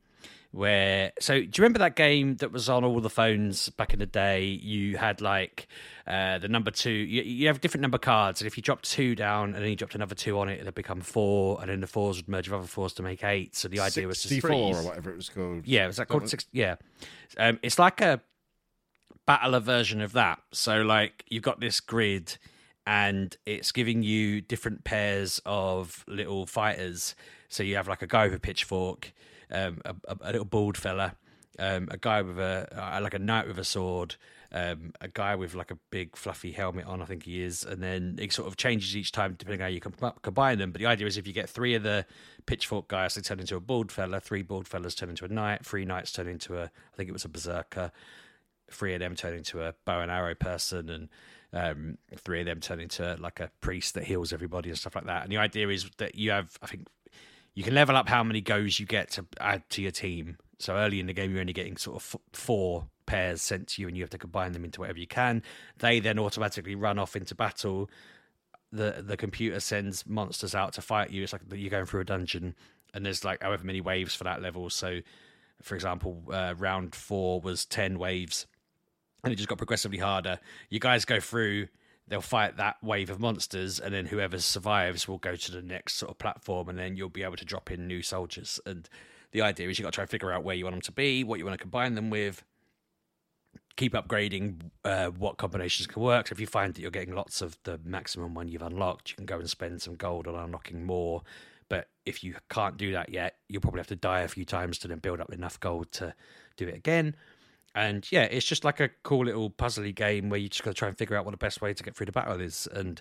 [0.50, 3.98] Where so do you remember that game that was on all the phones back in
[3.98, 4.44] the day?
[4.44, 5.68] You had like
[6.06, 6.90] uh, the number two.
[6.90, 9.76] You, you have different number cards, and if you dropped two down and then you
[9.76, 12.58] dropped another two on it, it'd become four, and then the fours would merge with
[12.58, 13.56] other fours to make eight.
[13.56, 15.66] So the idea was to 64 or whatever it was called.
[15.66, 16.46] Yeah, was that That called six?
[16.50, 16.76] Yeah,
[17.36, 18.22] um, it's like a
[19.26, 20.40] battler version of that.
[20.52, 22.38] So like you've got this grid,
[22.86, 27.14] and it's giving you different pairs of little fighters.
[27.50, 29.12] So you have like a guy with a pitchfork,
[29.50, 31.14] um, a, a, little bald fella,
[31.58, 34.16] um, a guy with a like a knight with a sword.
[34.50, 37.82] Um, a guy with like a big fluffy helmet on, I think he is, and
[37.82, 40.72] then it sort of changes each time depending how you com- combine them.
[40.72, 42.06] But the idea is if you get three of the
[42.46, 45.66] pitchfork guys, they turn into a bald fella, three bald fellas turn into a knight,
[45.66, 47.92] three knights turn into a, I think it was a berserker,
[48.70, 51.08] three of them turn into a bow and arrow person, and
[51.52, 55.06] um, three of them turn into like a priest that heals everybody and stuff like
[55.06, 55.22] that.
[55.22, 56.86] And the idea is that you have, I think,
[57.58, 60.36] you can level up how many goes you get to add to your team.
[60.60, 63.88] So early in the game, you're only getting sort of four pairs sent to you,
[63.88, 65.42] and you have to combine them into whatever you can.
[65.78, 67.90] They then automatically run off into battle.
[68.70, 71.24] The the computer sends monsters out to fight you.
[71.24, 72.54] It's like you're going through a dungeon,
[72.94, 74.70] and there's like however many waves for that level.
[74.70, 75.00] So,
[75.60, 78.46] for example, uh, round four was ten waves,
[79.24, 80.38] and it just got progressively harder.
[80.70, 81.66] You guys go through,
[82.08, 85.94] they'll fight that wave of monsters, and then whoever survives will go to the next
[85.94, 88.60] sort of platform, and then you'll be able to drop in new soldiers.
[88.66, 88.88] And
[89.32, 90.92] the idea is you've got to try and figure out where you want them to
[90.92, 92.42] be, what you want to combine them with,
[93.76, 96.28] keep upgrading uh, what combinations can work.
[96.28, 99.16] So if you find that you're getting lots of the maximum one you've unlocked, you
[99.16, 101.22] can go and spend some gold on unlocking more.
[101.68, 104.78] But if you can't do that yet, you'll probably have to die a few times
[104.78, 106.14] to then build up enough gold to
[106.56, 107.14] do it again.
[107.78, 110.74] And yeah, it's just like a cool little puzzly game where you just got to
[110.74, 112.66] try and figure out what the best way to get through the battle is.
[112.72, 113.00] And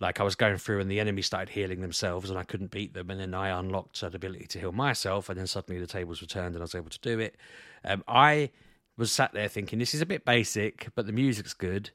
[0.00, 2.94] like I was going through, and the enemy started healing themselves, and I couldn't beat
[2.94, 3.10] them.
[3.10, 6.26] And then I unlocked the ability to heal myself, and then suddenly the tables were
[6.26, 7.36] turned, and I was able to do it.
[7.84, 8.50] Um, I
[8.96, 11.90] was sat there thinking, this is a bit basic, but the music's good.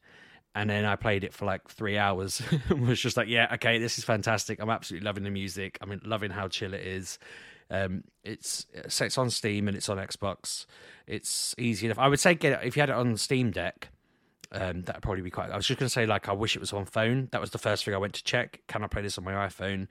[0.54, 3.80] And then I played it for like three hours and was just like, yeah, okay,
[3.80, 4.62] this is fantastic.
[4.62, 5.78] I'm absolutely loving the music.
[5.82, 7.18] I mean, loving how chill it is.
[7.70, 10.66] Um, it's so it's on Steam and it's on Xbox.
[11.08, 12.00] It's easy enough.
[12.00, 13.90] I would say get it if you had it on Steam Deck.
[14.52, 15.52] Um, that'd probably be quite.
[15.52, 17.30] I was just going to say like I wish it was on phone.
[17.32, 18.62] That was the first thing I went to check.
[18.68, 19.88] Can I play this on my iPhone?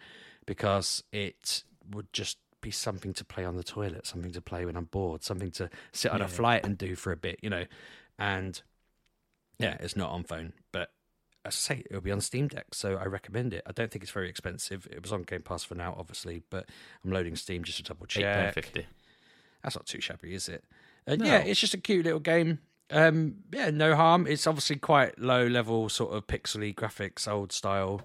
[0.47, 1.63] Because it
[1.93, 5.23] would just be something to play on the toilet, something to play when I'm bored,
[5.23, 7.65] something to sit on a flight and do for a bit, you know.
[8.19, 8.61] And
[9.59, 10.91] yeah, it's not on phone, but
[11.45, 13.63] I say, it'll be on Steam Deck, so I recommend it.
[13.67, 14.87] I don't think it's very expensive.
[14.91, 16.69] It was on Game Pass for now, obviously, but
[17.05, 18.37] I'm loading Steam just to double Eight check.
[18.37, 18.87] pound fifty.
[19.63, 20.65] That's not too shabby, is it?
[21.07, 22.59] And yeah, it's just a cute little game.
[22.91, 24.27] Um, yeah, no harm.
[24.27, 28.03] It's obviously quite low level, sort of pixely graphics, old style.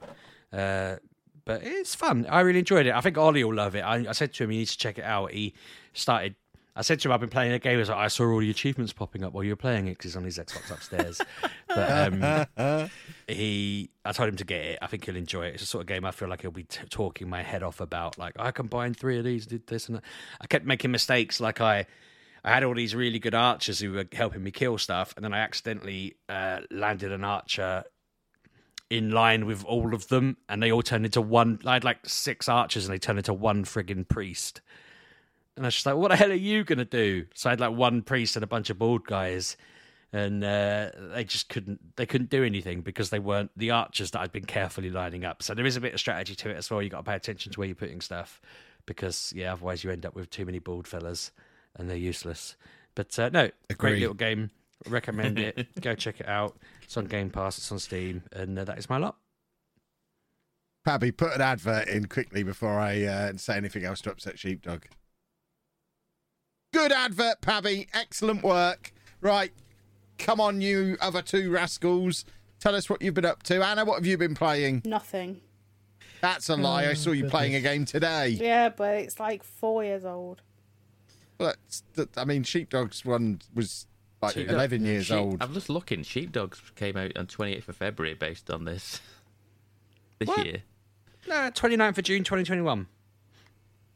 [0.52, 0.98] Uh,
[1.46, 2.26] but it's fun.
[2.30, 2.94] I really enjoyed it.
[2.94, 3.82] I think Ollie will love it.
[3.82, 5.32] I, I said to him "You need to check it out.
[5.32, 5.54] He
[5.94, 6.36] started
[6.76, 7.74] I said to him, I've been playing a game.
[7.74, 9.92] He was like, I saw all the achievements popping up while you were playing it
[9.92, 11.22] because he's on his Xbox upstairs.
[11.68, 12.14] but
[12.58, 12.90] um,
[13.28, 14.80] he, I told him to get it.
[14.82, 15.56] I think he'll enjoy it.
[15.56, 17.80] It's a sort of game I feel like he'll be t- talking my head off
[17.80, 18.18] about.
[18.18, 20.04] Like, I combined three of these, did this and that.
[20.42, 21.40] I kept making mistakes.
[21.40, 21.86] Like, I,
[22.44, 25.34] I had all these really good archers who were helping me kill stuff, and then
[25.34, 27.84] I accidentally uh, landed an archer
[28.90, 31.60] in line with all of them, and they all turned into one.
[31.66, 34.62] I had like six archers, and they turned into one friggin' priest.
[35.56, 37.60] And I was just like, "What the hell are you gonna do?" So I had
[37.60, 39.56] like one priest and a bunch of bald guys,
[40.14, 41.96] and uh, they just couldn't.
[41.98, 45.42] They couldn't do anything because they weren't the archers that I'd been carefully lining up.
[45.42, 46.82] So there is a bit of strategy to it as well.
[46.82, 48.40] You got to pay attention to where you're putting stuff,
[48.86, 51.32] because yeah, otherwise you end up with too many bald fellas,
[51.76, 52.56] and they're useless.
[52.94, 53.92] But uh, no, Agree.
[53.92, 54.52] great little game.
[54.88, 55.82] Recommend it.
[55.82, 56.58] Go check it out.
[56.84, 57.58] It's on Game Pass.
[57.58, 59.16] It's on Steam, and uh, that is my lot.
[60.86, 64.84] Pabby, put an advert in quickly before I uh, say anything else to upset Sheepdog.
[66.74, 67.88] Good advert, Pabby.
[67.94, 68.92] Excellent work.
[69.22, 69.54] Right.
[70.18, 72.26] Come on, you other two rascals.
[72.60, 73.64] Tell us what you've been up to.
[73.64, 74.84] Anna, what have you been playing?
[74.86, 75.42] Nothing.
[76.22, 76.86] That's a lie.
[76.86, 78.30] I saw you oh, playing a game today.
[78.30, 80.42] Yeah, but it's like four years old.
[81.38, 83.88] Well, that's, that, I mean, Sheepdog's one was
[84.22, 85.44] like Sheepdog- 11 years Sheep- old.
[85.44, 86.04] I'm just looking.
[86.04, 89.02] Sheepdogs came out on 28th of February based on this.
[90.20, 90.46] This What?
[90.46, 90.64] year.
[91.28, 92.88] No, 29th of June, 2021.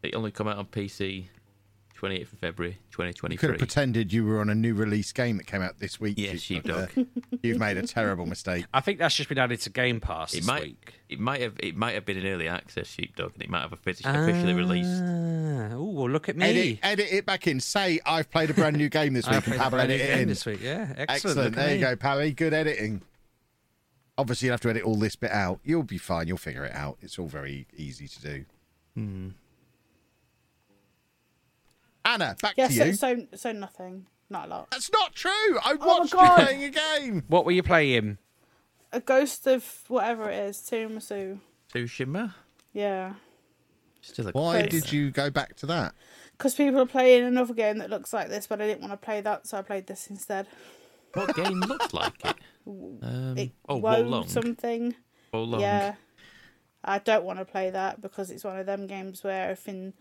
[0.04, 1.28] It only come out on PC
[1.98, 3.34] 28th of February 2023.
[3.34, 6.00] You could have pretended you were on a new release game that came out this
[6.00, 6.16] week.
[6.18, 6.90] Yeah, Sheepdog.
[6.92, 7.08] Sheepdog.
[7.34, 8.66] Uh, You've made a terrible mistake.
[8.74, 10.94] I think that's just been added to Game Pass It this might, week.
[11.10, 13.72] it might have, it might have been an early access Sheepdog, and it might have
[13.72, 15.02] offici- officially released.
[15.74, 16.46] Oh, well, look at me.
[16.46, 17.60] Edit, edit it back in.
[17.60, 19.96] Say, I've played a brand new game this week, and played a Pablo brand new
[19.96, 20.28] edit it in.
[20.28, 20.62] this week.
[20.62, 21.10] Yeah, excellent.
[21.10, 21.56] Excellent.
[21.56, 21.82] There you me.
[21.82, 22.32] go, Parry.
[22.32, 23.02] Good editing.
[24.20, 25.60] Obviously, you'll have to edit all this bit out.
[25.64, 26.28] You'll be fine.
[26.28, 26.98] You'll figure it out.
[27.02, 28.46] It's all very easy to do.
[28.96, 29.28] Hmm.
[32.08, 32.94] Anna, back Yeah, to so, you.
[32.94, 34.08] so so nothing.
[34.30, 34.72] Not a lot.
[34.72, 35.60] That's not true.
[35.64, 37.24] I my watched you playing a game.
[37.28, 38.18] What were you playing?
[38.92, 41.40] A ghost of whatever it is, Tiramisu.
[41.74, 42.34] Tsushima?
[42.74, 43.14] Yeah.
[44.02, 44.70] Still a Why Close.
[44.84, 45.94] did you go back to that?
[46.38, 49.06] Because people are playing another game that looks like this, but I didn't want to
[49.06, 50.48] play that, so I played this instead.
[51.14, 52.36] What game looks like it?
[52.68, 54.28] Um, It oh, Woe Wo Long.
[54.28, 54.94] something.
[55.34, 55.62] Wo Long.
[55.62, 55.96] Yeah.
[56.84, 59.94] I don't want to play that because it's one of them games where everything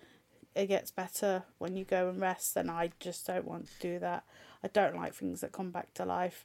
[0.57, 3.99] it gets better when you go and rest, and I just don't want to do
[4.01, 4.25] that.
[4.65, 6.45] I don't like things that come back to life.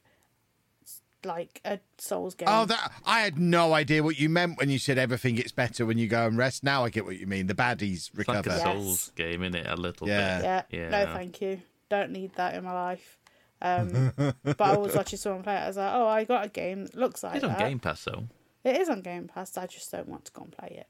[0.82, 2.48] It's like a Souls game.
[2.50, 5.86] Oh, that I had no idea what you meant when you said everything gets better
[5.86, 6.62] when you go and rest.
[6.62, 7.46] Now I get what you mean.
[7.46, 8.70] The baddies recover It's like recover.
[8.70, 8.84] a Yes.
[8.84, 9.66] Souls game, isn't it?
[9.66, 10.36] A little Yeah.
[10.36, 10.44] bit.
[10.44, 10.88] yeah, Yeah.
[11.04, 11.62] no, thank you.
[11.88, 13.18] Don't need that in my life.
[13.60, 14.12] Um,
[14.44, 15.58] but I was watching someone play it.
[15.60, 17.58] I was like, oh, I got a game that looks like It's on that.
[17.60, 18.24] Game Pass, though.
[18.64, 19.56] It is on Game Pass.
[19.56, 20.86] I just don't want to go and play it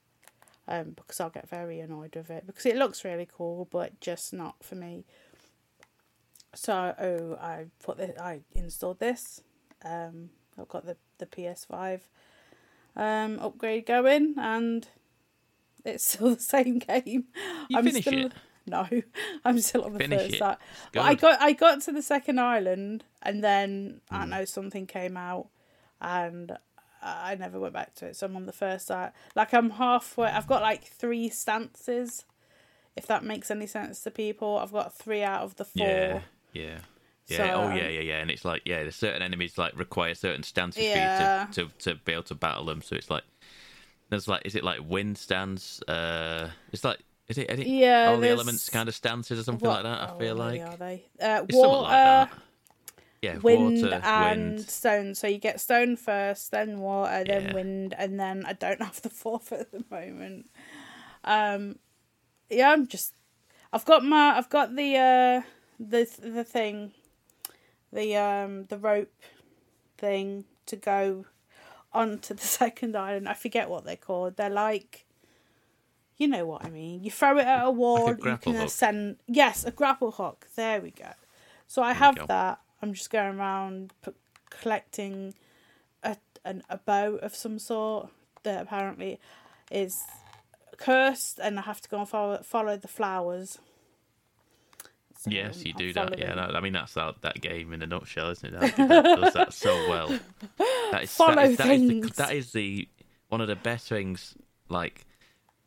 [0.68, 4.32] um, because I'll get very annoyed with it because it looks really cool, but just
[4.32, 5.04] not for me.
[6.54, 8.18] So oh, I put this.
[8.18, 9.40] I installed this.
[9.84, 12.00] Um, I've got the the PS5
[12.96, 14.86] um, upgrade going, and
[15.84, 17.24] it's still the same game.
[17.68, 18.32] You I'm finish still, it?
[18.66, 18.86] No,
[19.44, 20.38] I'm still on the Finish first it.
[20.38, 20.58] side.
[20.96, 24.20] I got I got to the second island, and then I Hmm.
[24.20, 25.48] don't know something came out,
[26.00, 26.56] and
[27.02, 28.16] I never went back to it.
[28.16, 29.12] So I'm on the first side.
[29.34, 30.28] Like I'm halfway.
[30.28, 32.24] I've got like three stances.
[32.96, 35.86] If that makes any sense to people, I've got three out of the four.
[35.86, 36.20] Yeah.
[36.52, 36.78] Yeah.
[37.28, 37.36] Yeah.
[37.36, 38.18] So, oh, um, yeah, yeah, yeah.
[38.18, 41.46] And it's like, yeah, there's certain enemies like require certain stances Yeah.
[41.46, 42.82] for you to, to, to be able to battle them.
[42.82, 43.22] So it's like,
[44.10, 45.80] there's like, is it like wind stance?
[45.84, 49.42] Uh, it's like, is it, is it Yeah, all the elements kind of stances or
[49.44, 50.10] something What- like that?
[50.10, 51.04] I oh, feel what like are they?
[51.20, 52.28] Uh, water, like.
[53.22, 54.68] Yeah, wind, water, and wind.
[54.68, 55.14] stone.
[55.14, 57.52] So you get stone first, then water, then Yeah.
[57.54, 60.50] wind, and then I don't have the fourth at the moment.
[61.24, 61.78] Um,
[62.50, 63.14] yeah, I'm just.
[63.72, 64.36] I've got my.
[64.36, 65.42] I've got the uh
[65.78, 66.92] the the thing,
[67.92, 69.14] the um the rope
[69.96, 71.26] thing to go
[71.92, 73.28] onto the second island.
[73.28, 74.36] I forget what they're called.
[74.36, 75.06] They're like.
[76.18, 77.02] You know what I mean.
[77.02, 78.08] You throw it at a wall.
[78.08, 78.66] you can hook.
[78.66, 79.16] ascend.
[79.26, 80.46] Yes, a grapple hook.
[80.56, 81.10] There we go.
[81.66, 82.60] So I have that.
[82.82, 84.12] I'm just going around p-
[84.50, 85.34] collecting
[86.02, 88.08] a an, a bow of some sort
[88.42, 89.20] that apparently
[89.70, 90.02] is
[90.76, 93.58] cursed, and I have to go and follow follow the flowers.
[95.18, 96.18] So Yes, you I'm do that.
[96.18, 98.60] Yeah, that, I mean that's that, that game in a nutshell, isn't it?
[98.60, 100.18] That, that does that so well.
[100.90, 102.16] That is Follow that is, that is, the, things.
[102.16, 102.88] that is the
[103.28, 104.34] one of the best things.
[104.68, 105.06] Like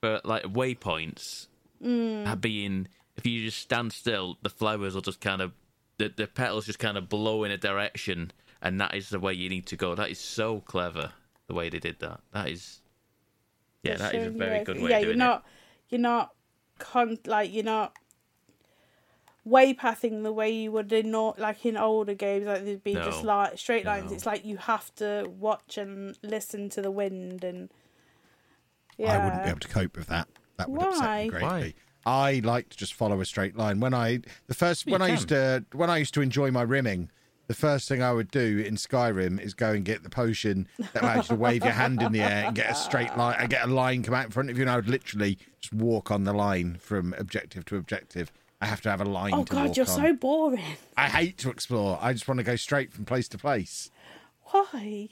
[0.02, 1.48] for like waypoints,
[1.84, 2.42] Mm.
[2.42, 5.52] being if you just stand still, the flowers will just kind of
[5.98, 8.32] the the petals just kind of blow in a direction,
[8.62, 9.96] and that is the way you need to go.
[9.96, 11.12] That is so clever
[11.48, 12.20] the way they did that.
[12.34, 12.82] That is
[13.84, 15.46] yeah, They're that is a you very where- good way Yeah, of you're doing not,
[15.90, 16.34] you're not,
[16.80, 17.94] con- like you're not
[19.44, 22.96] way pathing the way you would in not like in older games like there'd be
[22.96, 23.04] No.
[23.06, 24.16] just like straight lines No.
[24.16, 27.70] it's like you have to watch and listen to the wind and
[28.98, 30.28] yeah I wouldn't be able to cope with that.
[30.58, 31.48] That would upset me greatly.
[31.48, 31.74] Why?
[32.06, 33.80] I like to just follow a straight line.
[33.80, 36.62] When I the first You when I used to when I used to enjoy my
[36.62, 37.10] rimming,
[37.48, 41.02] the first thing I would do in Skyrim is go and get the potion that
[41.04, 43.50] allows you to wave your hand in the air and get a straight line and
[43.50, 46.12] get a line come out in front of you, and I would literally just walk
[46.12, 48.32] on the line from objective to objective.
[48.62, 49.92] I have to have a line oh god you're on.
[49.92, 50.64] so boring
[50.96, 52.00] I hate to explore.
[52.02, 53.92] I just want to go straight from place to place
[54.44, 55.10] why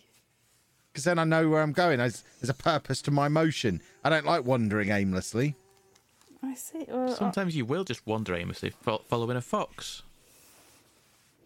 [0.94, 1.98] because then I know where I'm going.
[1.98, 3.82] There's, there's a purpose to my motion.
[4.04, 5.56] I don't like wandering aimlessly.
[6.44, 8.74] I see well, uh, Sometimes you will just wander aimlessly
[9.08, 10.04] following a fox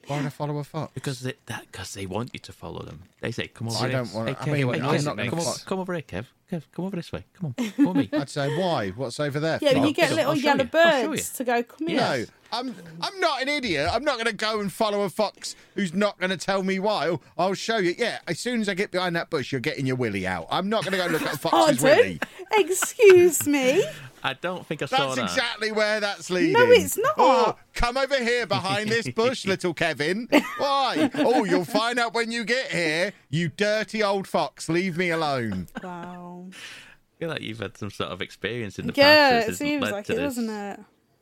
[0.08, 0.92] Why would I follow a fox?
[0.94, 3.04] because they, that because they want you to follow them.
[3.22, 5.30] They say, "Come over I don't wanna- Hey, I mean, hey, I'm Kev, not come,
[5.40, 6.26] fo- over, come over here, Kev.
[6.52, 7.26] Kev, come over this way.
[7.34, 8.10] Come on, follow me.
[8.14, 8.90] I'd say why?
[8.92, 9.60] What's over there?
[9.62, 10.70] yeah but you get little show yellow you.
[10.70, 13.90] Birds to go come here No, I'm I'm not an idiot.
[13.92, 16.80] I'm not going to go and follow a fox who's not going to tell me
[16.80, 17.18] why.
[17.38, 17.94] I'll show you.
[17.98, 20.48] Yeah, as soon as I get behind that bush, you're getting your willy out.
[20.50, 21.84] I'm not going to go look at a fox's Pardon?
[21.84, 22.20] willy.
[22.54, 23.84] excuse me
[24.24, 25.24] I don't think I saw That's that.
[25.26, 26.54] exactly where that's leading.
[26.54, 27.14] No, it's not.
[27.18, 30.28] Oh, come over here behind this bush, little Kevin.
[30.58, 31.10] Why?
[31.16, 33.14] Oh, you'll find out when you get here.
[33.30, 34.70] You dirty old fox.
[34.70, 35.68] Leave me alone.
[35.84, 39.50] wow I feel like you've had some sort of experience in the yeah past.
[39.50, 40.36] it seems like it this.
[40.36, 40.80] doesn't it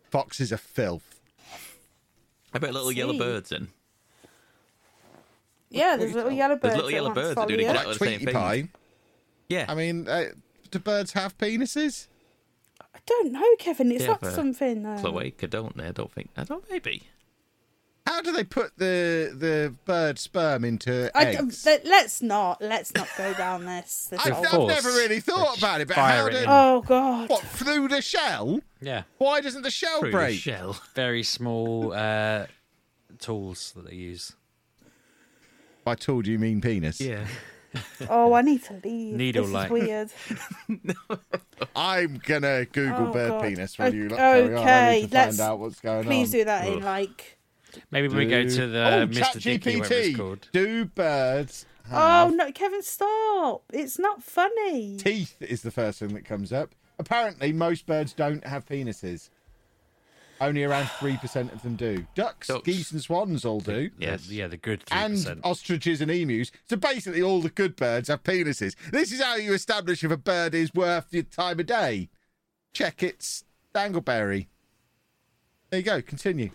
[0.10, 1.20] Foxes are filth.
[2.54, 3.68] I bet little yellow birds in.
[5.70, 7.60] yeah there's little yellow birds There's little yellow birds that follow do you.
[7.62, 8.34] exactly Like the same Tweety thing.
[8.34, 8.70] Pie.
[9.50, 10.24] Yeah, I mean, uh,
[10.72, 12.08] do birds have penises?
[12.96, 13.92] I don't know, Kevin.
[13.92, 14.86] It's They not something.
[14.86, 15.88] Um, cloaca, don't they?
[15.88, 16.30] I don't think.
[16.38, 16.64] I don't.
[16.72, 17.04] Maybe.
[18.08, 21.66] How do they put the the bird sperm into I, eggs?
[21.66, 22.62] let, let's not.
[22.62, 24.08] Let's not go down this.
[24.12, 24.34] this I've.
[24.34, 26.46] I've never really thought about it, but how it do.
[26.48, 27.30] Oh God.
[27.30, 28.62] what through the shell?
[28.80, 30.40] Yeah, Why doesn't the shell Through the break?
[30.40, 30.78] shell.
[30.94, 32.46] very small uh,
[33.20, 34.34] tools that they use.
[35.84, 37.02] By tool, do you mean penis?
[37.02, 37.26] Yeah.
[38.10, 39.16] Oh, I need to leave.
[39.16, 39.70] Needle-like.
[39.72, 39.88] This is
[40.70, 41.20] weird.
[41.76, 43.42] I'm gonna Google Oh, bird God.
[43.44, 44.18] penis while you O- look.
[44.18, 44.54] carry on.
[44.58, 46.40] I okay, need to let's- find out what's going Please on.
[46.40, 47.38] do that in like.
[47.92, 49.42] Maybe when we go to the oh, Mr.
[49.42, 50.18] Dicky, whatever it's ChatGPT.
[50.18, 50.48] called.
[50.54, 53.64] Do birds Oh no, Kevin, stop!
[53.72, 54.98] It's not funny.
[54.98, 55.36] teeth?
[55.42, 56.74] Is the first thing that comes up.
[56.98, 59.30] Apparently, most birds don't have penises.
[60.42, 62.06] Only around three percent of them do.
[62.14, 62.66] Ducks, Ducks.
[62.66, 63.90] geese, and swans all do.
[63.98, 64.28] Yes.
[64.30, 66.52] Yeah, the good three and ostriches and emus.
[66.70, 68.76] So basically, all the good birds have penises.
[68.92, 72.10] This is how you establish if a bird is worth your time of day.
[72.74, 74.48] Check its dangleberry.
[75.70, 76.02] There you go.
[76.02, 76.52] Continue.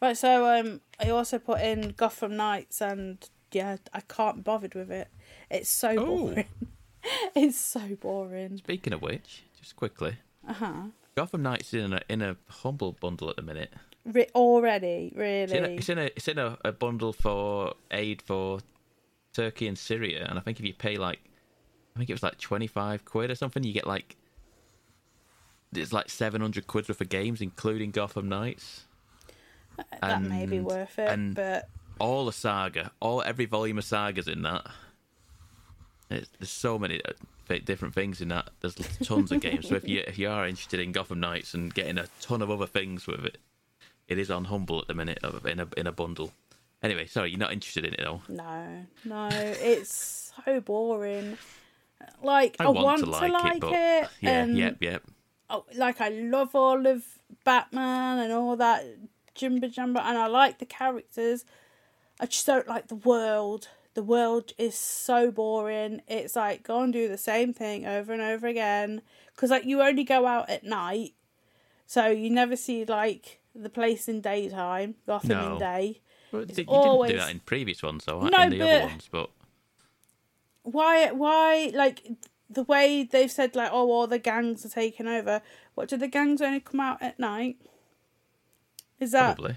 [0.00, 3.18] Right, so um, I also put in Gotham Knights, and
[3.52, 5.08] yeah, I can't be bothered with it.
[5.50, 6.06] It's so Oh.
[6.06, 6.46] boring.
[7.36, 8.56] it's so boring.
[8.56, 10.16] Speaking of which, just quickly,
[10.48, 10.82] Uh huh.
[11.14, 13.72] Gotham Knights in a in a humble bundle at the minute.
[14.04, 15.76] Re- already, It's in a really.
[15.76, 18.60] it's in a, it's in a, a bundle for aid for
[19.32, 21.20] Turkey and Syria, and I think if you pay like,
[21.94, 24.16] I think it was like twenty five quid or something, you get like,
[25.72, 28.84] it's like seven hundred quid worth of games, including Gotham Knights.
[29.78, 33.84] Uh, that may be worth it, and but all the saga, all every volume of
[33.84, 34.66] sagas in that.
[36.10, 37.12] It's, there's so many uh,
[37.60, 38.50] different things in that.
[38.60, 39.68] There's tons of games.
[39.68, 42.50] So if you if you are interested in Gotham Knights and getting a ton of
[42.50, 43.38] other things with it,
[44.08, 46.32] it is on Humble at the minute in a in a bundle.
[46.82, 48.22] Anyway, sorry, you're not interested in it though.
[48.28, 51.38] no, no, it's so boring.
[52.22, 55.02] Like I, I, want, to like, like it, but it, yeah, and yep, yep.
[55.48, 57.04] oh, like I love all of
[57.44, 58.84] Batman and all that
[59.36, 61.44] jumba jumba, and I like the characters.
[62.20, 63.68] I just don't like the world.
[63.94, 66.00] The world is so boring.
[66.08, 69.02] It's like go and do the same thing over and over again.
[69.34, 71.12] Because like you only go out at night,
[71.86, 75.52] so you never see like the place in daytime, Gotham No.
[75.52, 76.00] in day.
[76.30, 78.88] Well, you always- didn't do that in previous ones, though, No, in the other but-
[78.90, 79.08] ones.
[79.12, 79.30] But
[80.62, 81.10] Why?
[81.10, 81.70] Why?
[81.74, 82.06] Like
[82.48, 85.42] the way they've said, like oh, all the gangs are taking over.
[85.74, 87.56] What do the gangs only come out at night?
[89.00, 89.56] Is that probably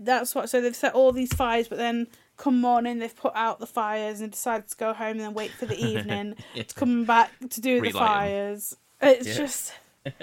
[0.00, 0.50] that's what?
[0.50, 4.20] So they've set all these fires, but then come morning they've put out the fires
[4.20, 6.62] and decided to go home and then wait for the evening Yeah.
[6.64, 8.76] to come back to do the Relight fires.
[9.00, 9.34] It's Yeah.
[9.34, 9.72] just,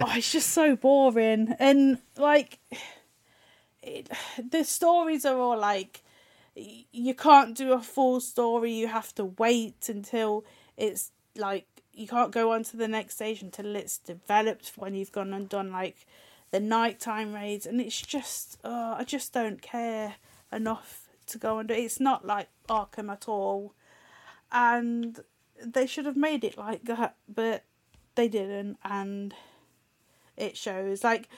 [0.00, 2.58] oh, it's just so boring and like,
[3.82, 4.08] it,
[4.50, 6.02] the stories are all like,
[6.54, 8.72] you can't do a full story.
[8.72, 10.44] You have to wait until
[10.76, 15.12] it's like you can't go on to the next stage until it's developed when you've
[15.12, 16.06] gone and done like
[16.50, 20.14] the nighttime raids and it's just uh, I just don't care
[20.52, 23.74] enough to go and do it's not like Arkham at all.
[24.52, 25.20] And
[25.64, 27.64] they should have made it like that but
[28.14, 29.34] they didn't and
[30.36, 31.02] it shows.
[31.04, 31.28] Like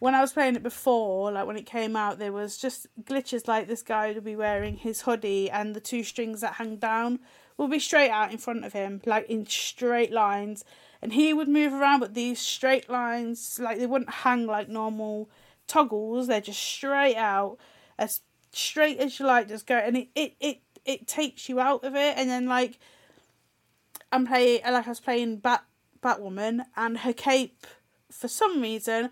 [0.00, 3.46] when I was playing it before, like when it came out, there was just glitches
[3.46, 7.20] like this guy would be wearing his hoodie and the two strings that hang down
[7.56, 10.64] will be straight out in front of him, like in straight lines.
[11.00, 15.28] And he would move around, but these straight lines, like they wouldn't hang like normal
[15.66, 17.58] toggles, they're just straight out,
[17.98, 18.20] as
[18.56, 19.76] straight as you like, just go.
[19.76, 22.16] And it, it, it, it takes you out of it.
[22.16, 22.78] And then, like,
[24.12, 25.64] I'm playing, like I was playing Bat
[26.02, 27.66] Batwoman, and her cape,
[28.10, 29.10] for some reason,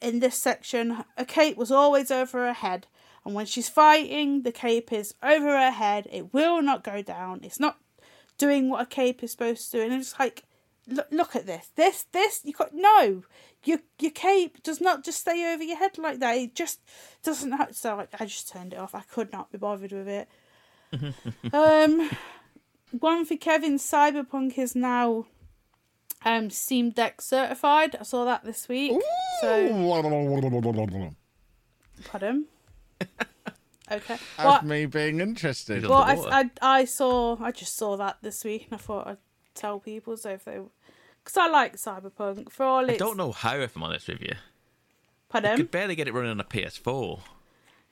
[0.00, 2.86] in this section, a cape was always over her head.
[3.24, 6.08] And when she's fighting, the cape is over her head.
[6.10, 7.40] It will not go down.
[7.42, 7.78] It's not
[8.38, 9.82] doing what a cape is supposed to do.
[9.84, 10.44] And it's like,
[10.88, 11.70] look, look at this.
[11.76, 13.22] This, this, you got, no.
[13.64, 16.36] Your, your cape does not just stay over your head like that.
[16.36, 16.80] It just
[17.22, 18.94] doesn't have, so I, I just turned it off.
[18.94, 20.28] I could not be bothered with it.
[21.52, 22.10] um,
[22.98, 25.26] one for Kevin, Cyberpunk is now
[26.24, 27.96] um Steam Deck certified.
[28.00, 28.92] I saw that this week.
[29.40, 29.66] So
[32.04, 32.46] pardon.
[33.90, 34.18] Okay.
[34.36, 35.86] That's Well, me being interested.
[35.86, 36.14] Well I.
[36.40, 39.16] I, I saw I just saw that this week and I thought I'd
[39.54, 40.60] tell people so if they
[41.28, 44.22] because I like Cyberpunk for all I its don't know how, if I'm honest with
[44.22, 44.32] you.
[44.32, 44.36] I
[45.28, 45.56] pardon.
[45.58, 47.20] could barely get it running on a PS4.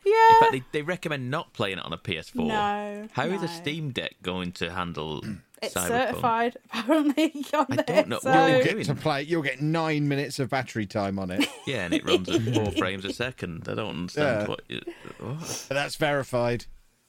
[0.07, 0.13] Yeah.
[0.31, 2.47] In fact, they, they recommend not playing it on a PS4.
[2.47, 3.47] No, How is no.
[3.47, 5.41] a Steam Deck going to handle Cyberpunk?
[5.63, 5.89] it's Cyberpunk?
[5.89, 8.19] certified apparently on I don't know.
[8.21, 8.33] So...
[8.33, 9.23] You'll You'll get get to play.
[9.23, 11.47] You'll get nine minutes of battery time on it.
[11.67, 13.69] Yeah, and it runs at four frames a second.
[13.69, 14.47] I don't understand Yeah.
[14.47, 14.81] what, you,
[15.19, 15.67] what.
[15.69, 16.67] That's verified.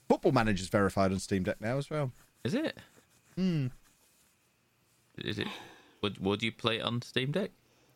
[0.09, 2.11] Football Manager's verified on Steam Deck now as well.
[2.43, 2.75] Is it?
[3.36, 3.67] Hmm.
[5.19, 5.47] Is it?
[6.02, 7.52] Would Would you play it on Steam Deck?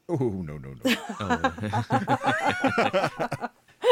[0.10, 0.96] Oh no no no.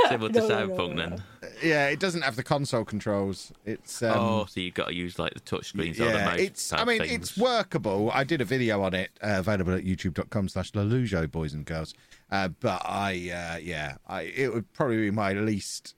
[0.07, 1.23] Similar to Cyberpunk, then.
[1.63, 3.51] yeah, it doesn't have the console controls.
[3.65, 6.35] It's um, oh, so you've got to use like the touch screens or the yeah,
[6.35, 6.71] it's.
[6.73, 7.11] I mean, things.
[7.11, 8.11] it's workable.
[8.13, 11.93] I did a video on it, uh, available at YouTube.com/slash Lelujo, boys and girls.
[12.31, 15.95] Uh, but I, uh, yeah, I it would probably be my least,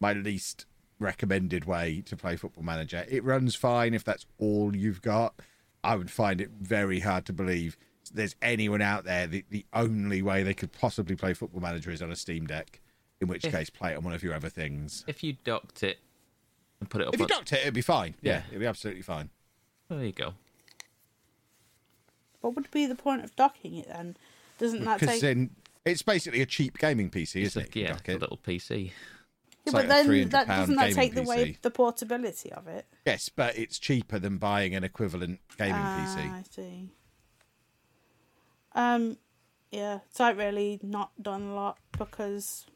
[0.00, 0.66] my least
[0.98, 3.04] recommended way to play Football Manager.
[3.08, 5.34] It runs fine if that's all you've got.
[5.86, 7.76] I would find it very hard to believe
[8.12, 12.02] there's anyone out there the, the only way they could possibly play Football Manager is
[12.02, 12.80] on a Steam Deck.
[13.20, 15.02] In which case, play it on one of your other things.
[15.06, 15.98] If you docked it
[16.80, 18.14] and put it up, If you on- docked it, it'd be fine.
[18.20, 18.42] Yeah, Yeah.
[18.48, 19.30] it'd be absolutely fine.
[19.88, 20.34] there you go.
[22.40, 24.16] What would be the point of docking it then?
[24.58, 25.22] Doesn't that Because take?
[25.22, 25.50] then
[25.84, 27.80] it's basically a cheap gaming PC, It's isn't like, it?
[27.80, 28.92] Yeah, it's a little PC.
[29.66, 31.56] Yeah, but then that doesn't that take the way PC.
[31.56, 32.86] of the portability of it?
[33.04, 36.32] Yes, but it's cheaper than buying an equivalent gaming Ah, PC.
[36.32, 36.90] I see.
[38.74, 39.16] Um,
[39.70, 42.66] yeah, so I've really not done a lot because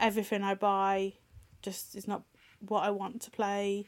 [0.00, 1.14] everything I buy
[1.62, 2.24] just is not
[2.60, 3.86] what I want to play,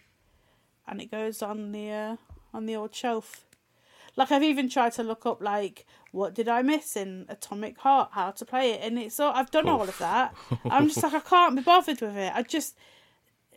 [0.86, 2.16] and it goes on the uh,
[2.54, 3.44] on the old shelf.
[4.18, 8.10] Like I've even tried to look up like what did I miss in Atomic Heart,
[8.12, 10.34] how to play it, and it's all I've done all of that.
[10.64, 12.32] I'm just like I can't be bothered with it.
[12.34, 12.76] I just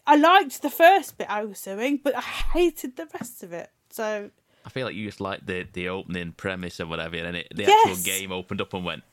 [0.06, 3.72] I liked the first bit I was doing, but I hated the rest of it.
[3.90, 4.30] So
[4.64, 7.48] I feel like you just like the the opening premise or whatever, and then it,
[7.56, 7.88] the Yes.
[7.90, 9.04] actual game opened up and went,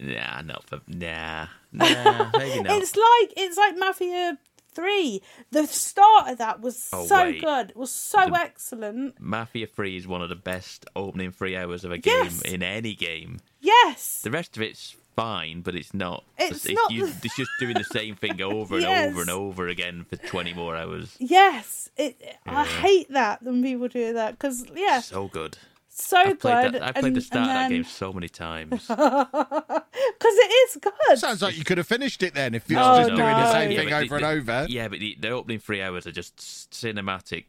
[0.00, 2.80] nah, not for nah, nah, maybe not.
[2.80, 4.38] It's like it's like Mafia
[4.72, 5.22] Three.
[5.50, 7.40] The start of that was Oh, so wait.
[7.42, 7.70] good.
[7.70, 9.20] It was so The- excellent.
[9.20, 12.42] Mafia Three is one of the best opening three hours of a Yes.
[12.42, 13.38] game in any game.
[13.60, 14.20] Yes.
[14.22, 16.22] The rest of it's fine, but it's not.
[16.38, 19.10] It's not you- the- it's just doing the same thing over and Yes.
[19.10, 21.16] over and over again for twenty more hours.
[21.18, 21.88] Yes.
[21.96, 22.36] It.
[22.46, 25.58] I hate that when people do that because yeah, So good.
[26.00, 26.74] So I've played, good.
[26.74, 28.86] that, I've played and, the start of that game so many times.
[28.86, 29.26] because
[30.22, 31.18] it is good.
[31.18, 33.70] Sounds like you could have finished it then if you're Oh, just doing the same
[33.72, 34.66] Yeah, thing but over the- and over.
[34.68, 36.36] Yeah, but the, the opening three hours are just
[36.70, 37.46] cinematic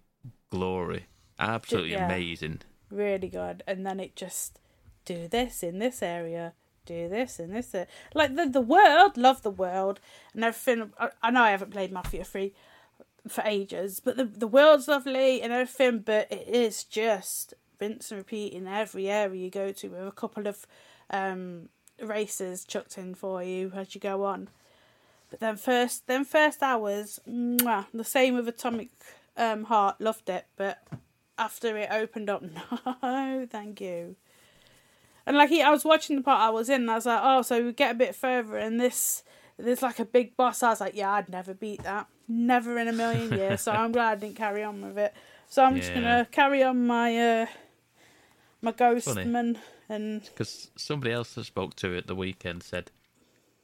[0.50, 1.06] glory.
[1.40, 2.06] Absolutely Yeah.
[2.06, 2.62] amazing.
[2.92, 4.60] really good and then it just
[5.06, 6.54] do this in this area
[6.88, 7.88] do this in this area.
[8.16, 10.00] like the the world love the world
[10.34, 12.52] and everything I, I know i haven't played mafia 3
[13.28, 18.18] for ages but the, the world's lovely and everything but it is just rinse and
[18.18, 20.66] repeat in every area you go to with a couple of
[21.10, 21.70] um
[22.02, 24.50] races chucked in for you as you go on
[25.30, 28.90] but then first then first hours mwah, the same with atomic
[29.38, 30.86] um heart loved it but
[31.40, 32.44] after it opened up,
[33.02, 34.16] no, thank you.
[35.26, 37.22] And like he, I was watching the part I was in, and I was like,
[37.24, 39.24] oh, so we get a bit further, and this,
[39.58, 40.62] there's like a big boss.
[40.62, 43.62] I was like, yeah, I'd never beat that, never in a million years.
[43.62, 45.14] so I'm glad I didn't carry on with it.
[45.48, 47.46] So I'm just gonna carry on my uh,
[48.62, 48.72] my.
[48.72, 49.58] Ghostman,
[49.88, 52.92] and Because somebody else I spoke to at the weekend said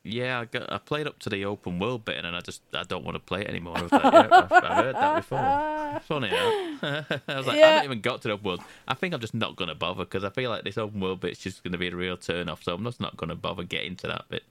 [0.05, 2.83] yeah, I got I played up to the open world bit, and I just I
[2.83, 3.75] don't want to play it anymore.
[3.77, 5.99] I was like, yeah, I've, I've heard that before.
[6.07, 7.03] Funny, huh?
[7.27, 8.61] I was like, I haven't even got to the open world.
[8.87, 11.21] I think I'm just not going to bother because I feel like this open world
[11.21, 12.63] bit's just going to be a real turn off.
[12.63, 14.43] So I'm just not going to bother getting to that bit.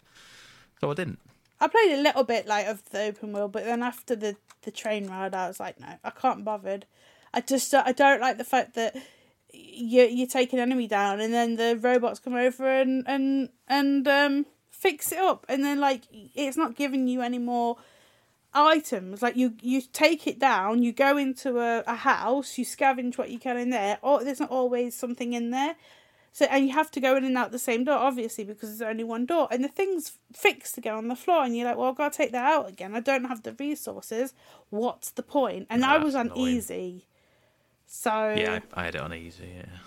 [0.81, 1.21] So I didn't.
[1.61, 4.73] I played a little bit like of the open world, but then after the the
[4.73, 6.85] train ride, I was like, no, I can't bothered.
[7.33, 8.97] I just I don't like the fact that
[9.55, 14.07] you you take an enemy down and then the robots come over and and and
[14.09, 14.47] um
[14.85, 17.79] fix it up, and then like it's not giving you any more
[18.53, 19.23] items.
[19.23, 23.31] Like you you take it down, you go into a, a house, you scavenge what
[23.31, 23.99] you can in there.
[24.03, 25.77] Or there's not always something in there.
[26.33, 28.91] So and you have to go in and out the same door, obviously, because there's
[28.91, 31.77] only one door, and the thing's fixed to go on the floor, and you're like,
[31.77, 32.95] well, I've got to take that out again.
[32.95, 34.35] I don't have the resources.
[34.71, 35.69] What's the point?
[35.71, 37.03] And I was uneasy annoying.
[37.95, 39.51] So Yeah, I, I had it on easy.
[39.57, 39.79] Yeah.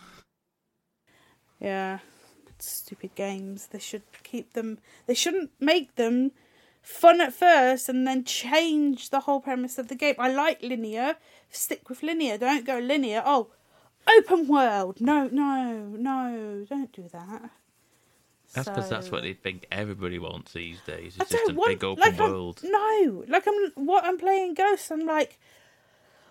[1.60, 2.00] yeah,
[2.60, 3.68] stupid games.
[3.68, 4.80] They should keep them.
[5.08, 6.32] They shouldn't make them
[6.82, 10.16] fun at first and then change the whole premise of the game.
[10.18, 11.16] I like linear.
[11.50, 12.38] Stick with linear.
[12.38, 13.22] Don't go linear.
[13.26, 13.50] Oh,
[14.18, 15.02] open world.
[15.02, 16.66] No, no, no.
[16.70, 17.50] Don't do that.
[18.54, 21.18] That's because that's what they think everybody wants these days.
[21.20, 22.62] It's just a want big open like I'm- world.
[22.64, 24.90] no, like I'm what I'm playing Ghosts.
[24.90, 25.38] I'm like,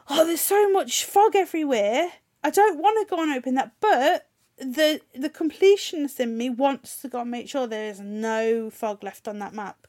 [0.09, 2.09] oh, there's so much fog everywhere.
[2.45, 4.29] I don't want to go and open that, but
[4.59, 9.03] the the completionist in me wants to go and make sure there is no fog
[9.03, 9.87] left on that map.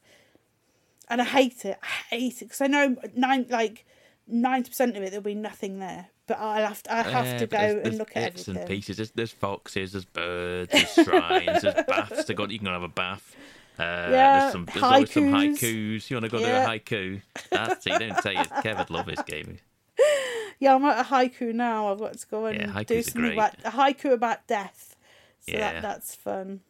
[1.10, 1.80] And I hate it.
[1.84, 3.86] I hate it because I know nine like
[4.28, 6.08] ninety percent of it there'll be nothing there.
[6.28, 8.42] But I'll have to I have Yeah, to go there's- and there's look at bits
[8.50, 8.62] everything.
[8.62, 8.98] and pieces.
[8.98, 12.34] There's, there's foxes, there's birds, there's shrines, there's baths to.
[12.34, 13.36] You can go and have a bath.
[13.80, 15.60] Uh, Yeah, there's some there's always some haikus.
[15.60, 16.10] haikus.
[16.10, 16.66] You want to go Yeah.
[16.66, 17.22] do a haiku?
[17.52, 18.40] That's you don't tell you.
[18.40, 19.60] Kev would love this game.
[20.60, 21.92] Yeah, I'm at a haiku now.
[21.92, 23.34] I've got to go and Yeah, do something great.
[23.34, 24.96] about a haiku about death.
[25.40, 25.60] So Yeah.
[25.74, 26.62] that that's fun.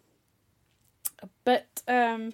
[1.46, 2.34] But um,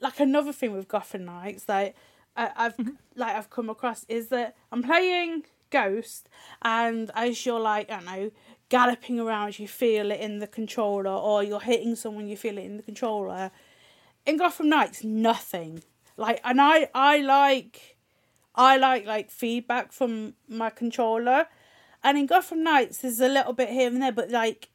[0.00, 1.94] like another thing with Gotham Knights, like
[2.36, 2.92] I, I've Mm-hmm.
[3.16, 6.28] like I've come across is that I'm playing Ghost,
[6.62, 8.30] and as you're like I don't know
[8.70, 12.64] galloping around, you feel it in the controller, or you're hitting someone, you feel it
[12.64, 13.50] in the controller.
[14.26, 15.84] In Gotham Knights, nothing.
[16.16, 17.93] Like, and I I like
[18.54, 21.46] I like like feedback from my controller,
[22.02, 24.70] and in Gotham Knights there's a little bit here and there, but like,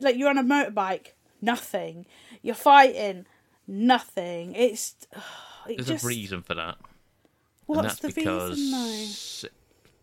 [0.00, 1.08] like you're on a motorbike,
[1.40, 2.06] nothing.
[2.42, 3.26] You're fighting,
[3.66, 4.54] nothing.
[4.54, 4.94] It's
[5.68, 6.78] it There's just a reason for that.
[7.66, 9.56] what's and that's the because reason though?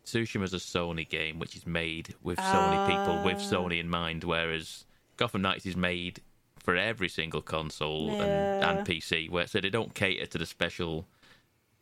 [0.07, 2.87] Tsushima's a Sony game, which is made with Sony ah.
[2.87, 3.37] people with.
[3.39, 4.85] Sony in mind, whereas
[5.17, 6.21] Gotham Knights is made
[6.57, 9.29] for every single console and, and PC.
[9.29, 11.07] Where so they don't cater to the special,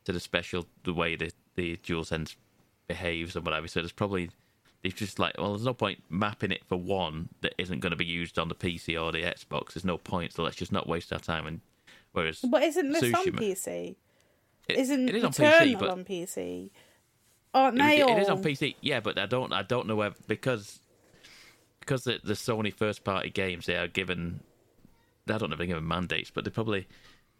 [0.05, 2.35] to the special the way the the DualSense
[2.87, 3.67] behaves and whatever.
[3.67, 4.29] So there's probably
[4.83, 7.95] it's just like well, there's no point mapping it for one that isn't going to
[7.97, 9.73] be used on the PC or the Xbox.
[9.73, 11.47] There's no point, so let's just not waste our time.
[11.47, 11.61] And
[12.13, 13.95] whereas But isn't this on PC?
[14.69, 16.69] it, Isn't it is on PC, but on PC?
[17.53, 18.17] Aren't they all?
[18.17, 20.79] it is on PC, yeah, but I don't I don't know where because
[21.79, 24.41] because the, the Sony first party games they are given
[25.27, 26.87] I don't know if they're given mandates, but they're probably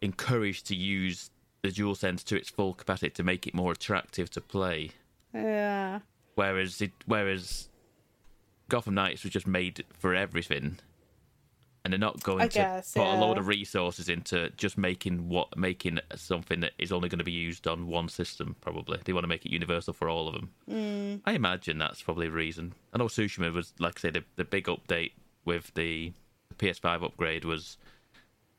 [0.01, 1.30] encouraged to use
[1.66, 4.91] the DualSense to its full capacity to make it more attractive to play.
[5.34, 5.99] Yeah.
[6.36, 7.70] Whereas it whereas
[8.70, 10.80] Gotham Knights was just made for everything.
[11.84, 15.30] And they're not going I to guess, put a load of resources into just making
[15.30, 18.55] what making something that is only going to be used on one system.
[18.59, 20.49] Probably they want to make it universal for all of them.
[20.68, 21.22] Mm.
[21.26, 22.74] I imagine that's probably the reason.
[22.91, 25.11] I know Tsushima was, like I say, the, the big update
[25.45, 26.13] with the
[26.57, 27.78] PS5 upgrade was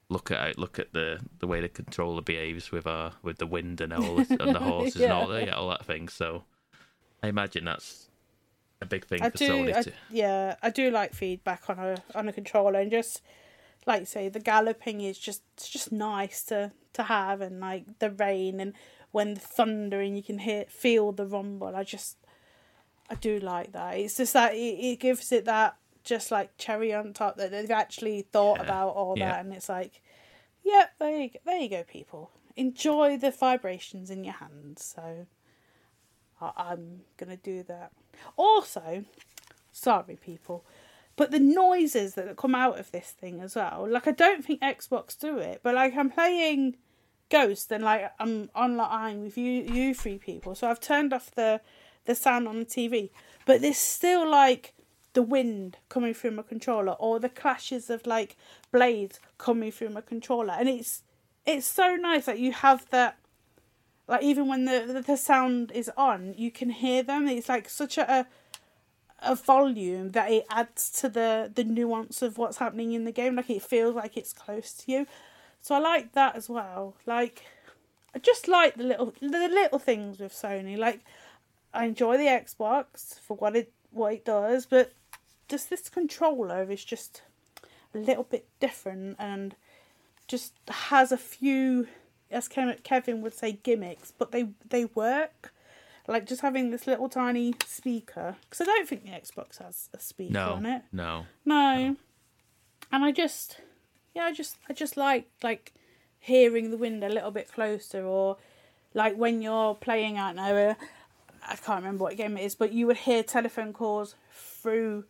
[0.09, 3.81] look at look at the the way the controller behaves with our with the wind
[3.81, 6.09] and all this, and the horses and all that, yeah, all that thing.
[6.09, 6.45] So
[7.23, 8.09] I imagine that's
[8.81, 9.93] a big thing I for do, Sony I, to.
[10.11, 13.23] yeah, I do like feedback on a on a controller, and just
[13.87, 17.99] like you say, the galloping is just it's just nice to to have, and like
[17.99, 18.75] the rain and
[19.13, 21.75] when the thunder and you can hear feel the rumble.
[21.75, 22.19] I just
[23.09, 23.97] I do like that.
[23.97, 25.77] It's just that it, it gives it that
[26.07, 29.33] just like cherry on top that they've actually thought Yeah, about all yeah.
[29.33, 30.01] that, and it's like,
[30.65, 32.31] yeah, there you go, there you go, people.
[32.57, 34.95] Enjoy the vibrations in your hands.
[34.97, 35.27] So
[36.41, 37.93] I- I'm gonna do that.
[38.37, 39.05] Also,
[39.73, 40.65] sorry, people,
[41.17, 43.87] but the noises that come out of this thing as well.
[43.89, 46.77] Like I don't think Xbox do it, but like I'm playing
[47.29, 50.55] Ghost and like I'm online with you, you three people.
[50.55, 51.61] So I've turned off the
[52.05, 53.11] the sound on the TV,
[53.47, 54.73] but there's still like
[55.17, 58.37] the wind coming through my controller or the clashes of like
[58.71, 61.03] blades coming through my controller, and it's
[61.47, 63.17] it's so nice that you have that
[64.09, 67.99] like even when the, the sound is on you can hear them it's like such
[67.99, 68.27] a
[69.23, 73.37] a volume that it adds to the the nuance of what's happening in the game
[73.37, 75.07] like it feels like it's close to you
[75.63, 76.95] So I like that as well.
[77.07, 77.45] Like
[78.15, 80.77] I just like the little the little things with Sony.
[80.79, 81.01] Like
[81.75, 84.93] I enjoy the Xbox for what it what it does, but
[85.49, 87.23] just this controller is just
[87.95, 89.55] a little bit different and
[90.29, 91.87] just has a few
[92.31, 95.53] as Kevin would say gimmicks, but they they work.
[96.09, 99.99] Like just having this little tiny speaker because I don't think the Xbox has a
[99.99, 100.83] speaker No, on it.
[100.93, 101.27] no.
[101.45, 101.77] No.
[101.89, 101.97] no.
[102.93, 103.61] And I just
[104.15, 105.73] yeah, I just I just like like
[106.21, 108.37] hearing the wind a little bit closer or
[108.95, 110.75] like when you're playing out now uh,
[111.49, 115.05] I can't remember what game it is, but you would hear telephone calls through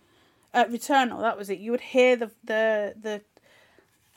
[0.57, 1.59] uh, Returnal, that was it.
[1.59, 3.23] You would hear the the the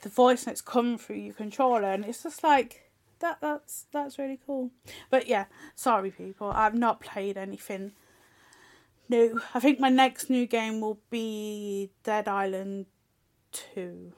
[0.02, 4.40] the voice notes come through your controller and it's just like that that's that's really
[4.46, 4.72] cool.
[5.10, 7.92] But yeah, sorry people, I've not played anything
[9.10, 9.42] new.
[9.54, 12.86] I think my next new game will be Dead Island
[13.52, 14.14] 2,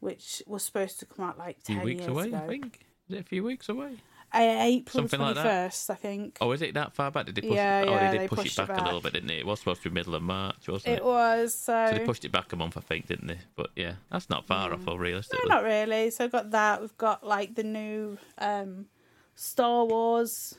[0.00, 2.36] which was supposed to come out like A few 10 weeks away, ago.
[2.38, 2.80] I think.
[3.08, 3.98] Is it a few weeks away?
[4.32, 5.92] April Something twenty like first, that.
[5.92, 6.38] I think.
[6.40, 7.26] Oh, is it that far back?
[7.26, 7.88] Did they push Yeah, it?
[7.88, 9.38] Oh, yeah, they they did push it it back, a little bit, didn't it?
[9.40, 10.98] It was supposed to be middle of March, wasn't it?
[10.98, 11.88] It was so.
[11.90, 13.38] So they pushed it back a month, I think, didn't they?
[13.56, 16.10] But yeah, that's not far off, though, no, not really.
[16.10, 16.80] So I've got that.
[16.80, 18.86] We've got like the new um,
[19.34, 20.54] Star Wars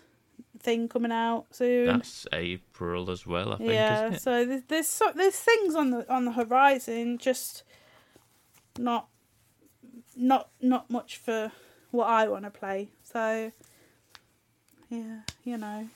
[0.59, 1.87] thing coming out soon.
[1.87, 4.03] That's April as well, I think, yeah.
[4.05, 4.21] isn't it?
[4.21, 7.63] So there's there's, so, there's things on the on the horizon, just
[8.77, 9.07] not
[10.15, 11.51] not not much for
[11.91, 12.89] what I want to play.
[13.11, 13.51] So
[14.89, 15.89] yeah, you know.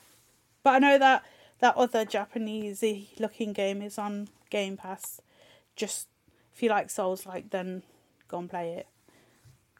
[0.62, 1.24] But I know that
[1.60, 2.84] that other Japanese
[3.18, 5.20] looking game is on Game Pass.
[5.76, 6.08] Just
[6.54, 7.82] if you like Souls like then
[8.28, 8.86] go and play it.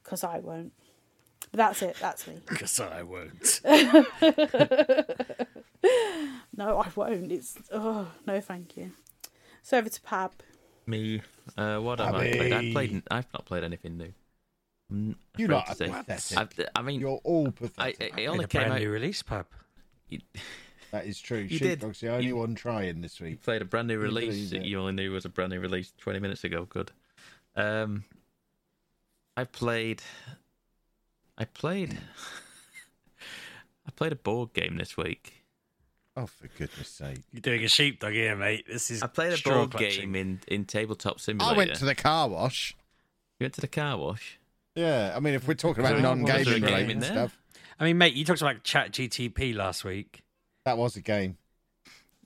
[0.02, 0.72] Cause I won't.
[1.50, 2.40] But that's it, that's me.
[2.48, 3.60] Because I won't.
[6.56, 7.30] No, I won't.
[7.30, 8.92] It's oh no thank you.
[9.62, 10.30] So over to Pab.
[10.86, 11.20] Me,
[11.58, 12.52] uh, what have I played?
[12.52, 13.02] I've played.
[13.10, 14.12] I've not played anything new.
[14.90, 15.88] I'm You afraid lot to are say.
[15.88, 16.68] pathetic.
[16.74, 18.00] I, I mean, You're all I, pathetic.
[18.00, 18.80] it, it In only a came brand out.
[18.80, 19.46] new release, Pab.
[20.92, 21.38] that is true.
[21.38, 21.80] You did.
[21.80, 23.42] Sheepdog's the only You- one trying this You week.
[23.42, 25.92] played a brand new release believe that you only knew was a brand new release
[25.98, 26.64] 20 minutes ago.
[26.68, 26.92] Good.
[27.56, 28.04] Um,
[29.36, 30.02] I played.
[31.36, 31.98] I played.
[33.86, 35.32] I played a board game this week.
[36.16, 37.20] Oh, for goodness sake.
[37.32, 38.64] You're doing a sheepdog here, mate.
[38.66, 40.12] This is I played a board clutching.
[40.12, 41.54] game in, in Tabletop Simulator.
[41.54, 42.74] I went to the car wash.
[43.38, 44.38] You went to the car wash.
[44.76, 46.98] Yeah, I mean, if we're talking about non was there a gaming game related in
[47.00, 47.10] there?
[47.10, 47.38] stuff,
[47.80, 50.22] I mean, mate, you talked about Chat GTP last week.
[50.64, 51.38] that was a game.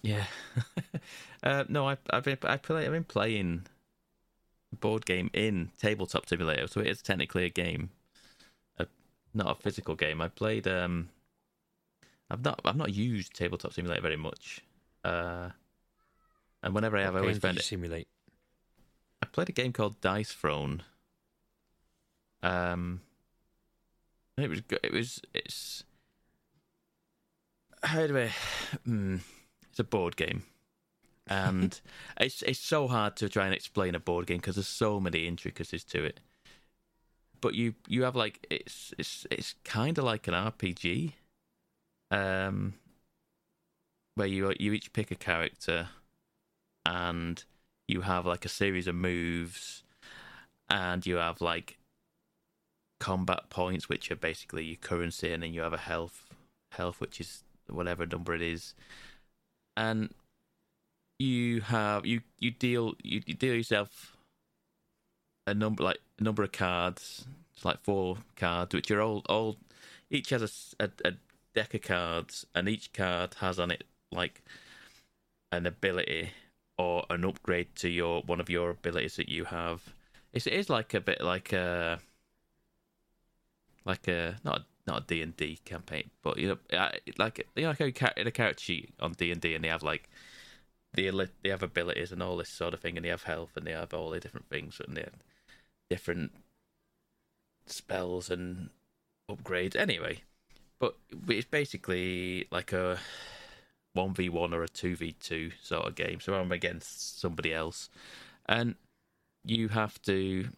[0.03, 0.24] Yeah.
[1.42, 3.66] uh, no, I, I've been I play, I've been playing
[4.80, 7.90] board game in Tabletop Simulator, so it is technically a game,
[8.78, 8.86] a,
[9.32, 10.20] not a physical game.
[10.20, 10.66] I played.
[10.66, 11.11] Um,
[12.30, 14.61] I've not I've not used Tabletop Simulator very much,
[15.05, 15.51] uh,
[16.62, 17.64] and whenever I have, I always games found it.
[17.64, 18.09] simulate.
[19.22, 20.82] I played a game called Dice Throne.
[22.43, 23.01] Um,
[24.36, 24.80] it was good.
[24.82, 25.84] It was it's
[27.82, 28.32] how do I?
[28.84, 29.16] Hmm,
[29.68, 30.43] it's a board game,
[31.26, 31.78] and
[32.20, 35.26] it's it's so hard to try and explain a board game because there's so many
[35.26, 36.20] intricacies to it.
[37.41, 41.14] But you you have like it's it's it's kind of like an RPG,
[42.11, 42.74] um,
[44.14, 45.88] where you you each pick a character,
[46.84, 47.43] and
[47.88, 49.82] you have like a series of moves,
[50.68, 51.78] and you have like
[53.01, 56.28] combat points, which are basically your currency, and then you have a health
[56.72, 58.74] health, which is whatever number it is,
[59.76, 60.11] and
[61.18, 64.16] you have you you deal you, you deal yourself
[65.46, 67.24] a number like a number of cards,
[67.55, 69.57] it's like four cards, which are all all
[70.11, 70.88] each has a
[71.55, 74.42] deck of cards, and each card has on it like
[75.53, 76.30] an ability
[76.78, 79.82] or an upgrade to your one of your abilities that you have.
[80.32, 81.98] It's, it is like a bit like a
[83.85, 86.59] like a not not a D and D campaign, but you know,
[87.18, 89.83] like you know, like in a character sheet on D and D, and they have
[89.83, 90.09] like
[90.95, 93.66] the they have abilities and all this sort of thing, and they have health and
[93.66, 95.22] they have all the different things and they have
[95.89, 96.33] different
[97.66, 98.70] spells and
[99.31, 99.76] upgrades.
[99.76, 100.22] Anyway,
[100.78, 100.97] but
[101.28, 102.99] it's basically like a
[103.93, 106.20] one v one or a two v two sort of game.
[106.20, 107.89] So I'm against somebody else,
[108.47, 108.74] and
[109.45, 110.49] you have to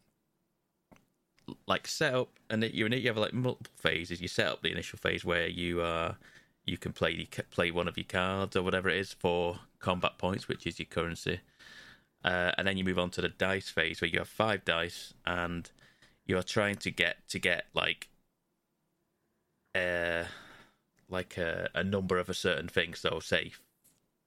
[1.67, 4.21] like set up and you you have like multiple phases.
[4.21, 6.17] You set up the initial phase where you are
[6.65, 10.19] you can play you play one of your cards or whatever it is for combat
[10.19, 11.41] points, which is your currency.
[12.25, 15.13] Uh, and then you move on to the dice phase where you have five dice
[15.27, 15.71] and
[16.25, 18.09] you're trying to get to get like
[19.75, 20.25] uh
[21.09, 22.95] like a, a number of a certain thing.
[22.95, 23.53] So say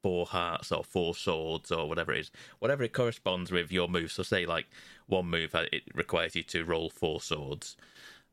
[0.06, 4.12] four hearts or four swords or whatever it is, whatever it corresponds with your move.
[4.12, 4.68] So say like
[5.08, 7.76] one move uh, it requires you to roll four swords,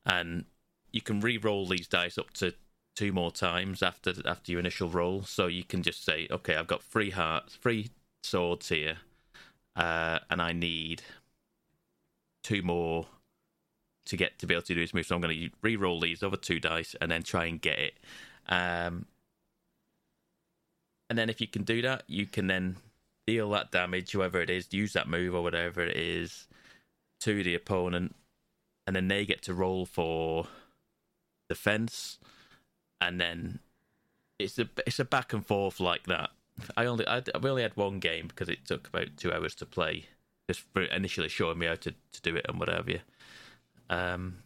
[0.05, 0.45] and
[0.91, 2.53] you can re-roll these dice up to
[2.95, 5.23] two more times after after your initial roll.
[5.23, 7.89] So you can just say, okay, I've got three hearts, three
[8.23, 8.99] swords here,
[9.75, 11.01] uh, and I need
[12.45, 13.07] two more
[14.05, 15.07] to get to be able to do this move.
[15.07, 17.95] So I'm going to re-roll these other two dice and then try and get it.
[18.47, 19.07] Um,
[21.13, 22.77] and then if you can do that, you can then
[23.27, 26.49] deal that damage, whoever it is, use that move or whatever it is,
[27.21, 28.17] to the opponent,
[28.87, 30.47] and then they get to roll for
[31.51, 32.19] defense,
[32.99, 33.59] and then
[34.39, 36.31] it's a it's a back and forth like that.
[36.79, 39.67] I only I, I only had one game because it took about two hours to
[39.67, 40.07] play,
[40.49, 43.03] just for initially showing me how to, to do it and whatever.
[43.91, 44.39] Um,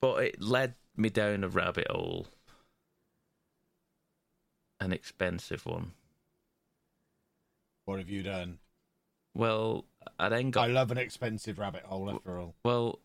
[0.00, 2.26] but it led me down a rabbit hole,
[4.80, 5.92] an expensive one.
[7.84, 8.58] What have you done?
[9.34, 9.84] Well,
[10.18, 12.54] I then got I love an expensive rabbit hole after all.
[12.64, 13.00] Well,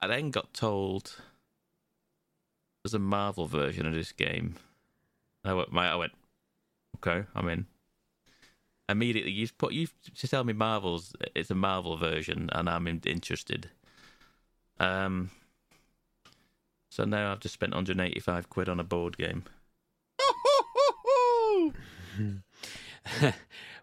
[0.00, 1.16] I then got told
[2.82, 4.54] there's a Marvel version of this game.
[5.44, 6.12] I went, I went
[6.96, 7.66] okay, I'm in.
[8.88, 13.70] Immediately, you put you to tell me Marvel's it's a Marvel version, and I'm interested.
[14.78, 15.30] Um,
[16.90, 19.44] so now I've just spent 185 quid on a board game.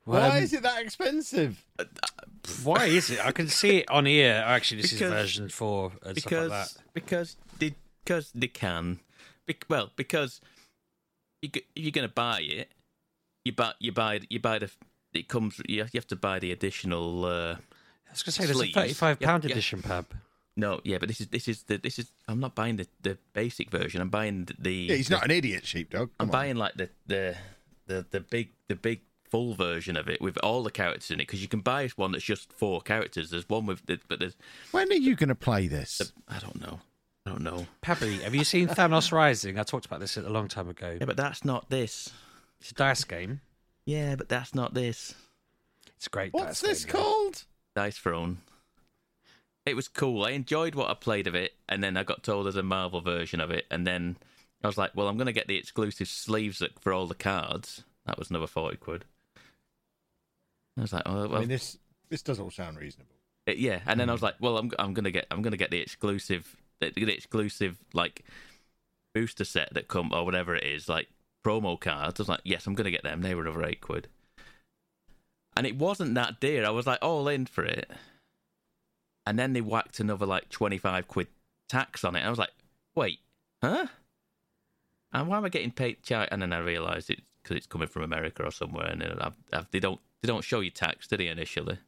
[0.06, 1.66] Well, Why um, is it that expensive?
[2.64, 3.20] Why is it?
[3.26, 4.42] I can see it on here.
[4.46, 6.94] Actually, this Because- is version four and because stuff like that.
[6.94, 7.76] because they
[8.06, 9.02] because they can.
[9.46, 10.40] Bec- well, because
[11.42, 12.70] you, if you're going to buy it,
[13.44, 14.72] you buy you buy you buy the
[15.14, 17.26] it comes you have, to buy the additional.
[17.26, 19.54] Uh, I was going to say there's a thirty-five pound Yeah, yeah.
[19.56, 20.06] edition, Pab.
[20.56, 23.18] no, yeah, but this is this is the this is I'm not buying the, the
[23.34, 24.00] basic version.
[24.00, 24.56] I'm buying the.
[24.58, 26.12] the Yeah, he's not an idiot, sheepdog.
[26.18, 26.32] I'm on.
[26.32, 27.36] buying like the the
[27.88, 31.28] the the big the big full version of it with all the characters in it
[31.28, 33.30] because you can buy one that's just four characters.
[33.30, 34.36] There's one with the, but there's
[34.72, 36.14] When are you going to play this?
[36.28, 36.80] I don't know.
[37.26, 37.68] I don't know.
[37.82, 39.60] Pabby, have you seen Thanos Rising?
[39.60, 40.98] I talked about this a long time ago.
[40.98, 42.10] Yeah, but that's not this.
[42.62, 43.42] It's a dice game.
[43.86, 45.14] Yeah, but that's not this.
[45.98, 46.34] It's a great.
[46.34, 47.00] What's dice this game, though.
[47.00, 47.44] called?
[47.76, 48.38] Dice Throne.
[49.66, 50.24] It was cool.
[50.24, 53.02] I enjoyed what I played of it, and then I got told there's a Marvel
[53.02, 54.16] version of it, and then
[54.64, 57.84] I was like, well, I'm going to get the exclusive sleeves for all the cards.
[58.06, 59.06] That was another 40 quid.
[60.78, 61.78] I was like, oh, well, I mean, this
[62.10, 63.16] this does all sound reasonable.
[63.46, 64.26] it- yeah, and then I was hmm.
[64.26, 68.24] like, well, I'm I'm gonna get I'm gonna get the exclusive the, the exclusive like
[69.14, 71.08] booster set that come or whatever it is like
[71.46, 72.20] promo cards.
[72.20, 73.22] I was like, yes, I'm gonna get them.
[73.22, 74.08] They were another eight quid,
[75.56, 76.66] and it wasn't that dear.
[76.66, 77.90] I was like all in for it,
[79.26, 81.28] and then they whacked another like twenty five quid
[81.68, 82.22] tax on it.
[82.22, 82.54] I was like,
[82.96, 83.20] wait,
[83.64, 83.88] huh?
[85.20, 86.04] And why am I getting paid?
[86.04, 86.28] Char-?
[86.32, 89.72] And then I realised it's because it's coming from America or somewhere, and I've, I've,
[89.72, 91.80] they don't they don't show you tax, do they initially?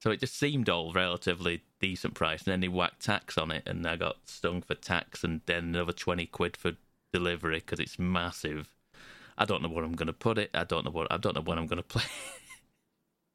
[0.00, 3.64] So it just seemed all relatively decent price, and then they whacked tax on it,
[3.66, 6.72] and I got stung for tax, and then another twenty quid for
[7.12, 8.68] delivery because it's massive.
[9.38, 10.50] I don't know where I'm going to put it.
[10.54, 12.04] I don't know what I don't know when I'm going to play,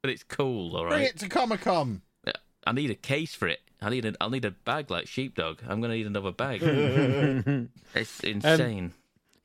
[0.02, 0.76] but it's cool.
[0.76, 0.90] all right.
[0.90, 2.02] Bring it to Comic Con.
[2.66, 3.60] I need a case for it.
[3.80, 5.58] I need a, I'll need a bag like sheepdog.
[5.68, 6.60] I'm going to need another bag.
[7.94, 8.92] it's insane.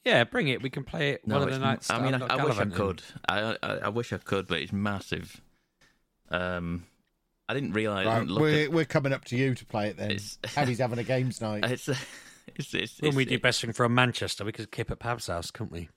[0.06, 0.62] Yeah, bring it.
[0.62, 1.90] We can play it No, one of the nights.
[1.90, 3.02] I mean, I, I'm I not wish I could.
[3.28, 5.42] I, I I wish I could, but it's massive.
[6.30, 6.86] Um,
[7.50, 8.06] I didn't realize.
[8.08, 10.12] I Right, didn't look we're, at, we're coming up to you to play it then.
[10.12, 11.66] It's- Harry's having a games night.
[11.66, 11.88] it's,
[12.56, 15.28] it's, it's, When we it's- do best thing from Manchester, we could keep at Pab's
[15.28, 15.90] house, couldn't we?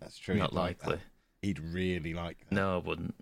[0.00, 0.36] That's true.
[0.36, 0.86] not he'd like that.
[0.88, 1.02] likely.
[1.42, 2.54] He'd really like that.
[2.54, 3.14] No, I wouldn't.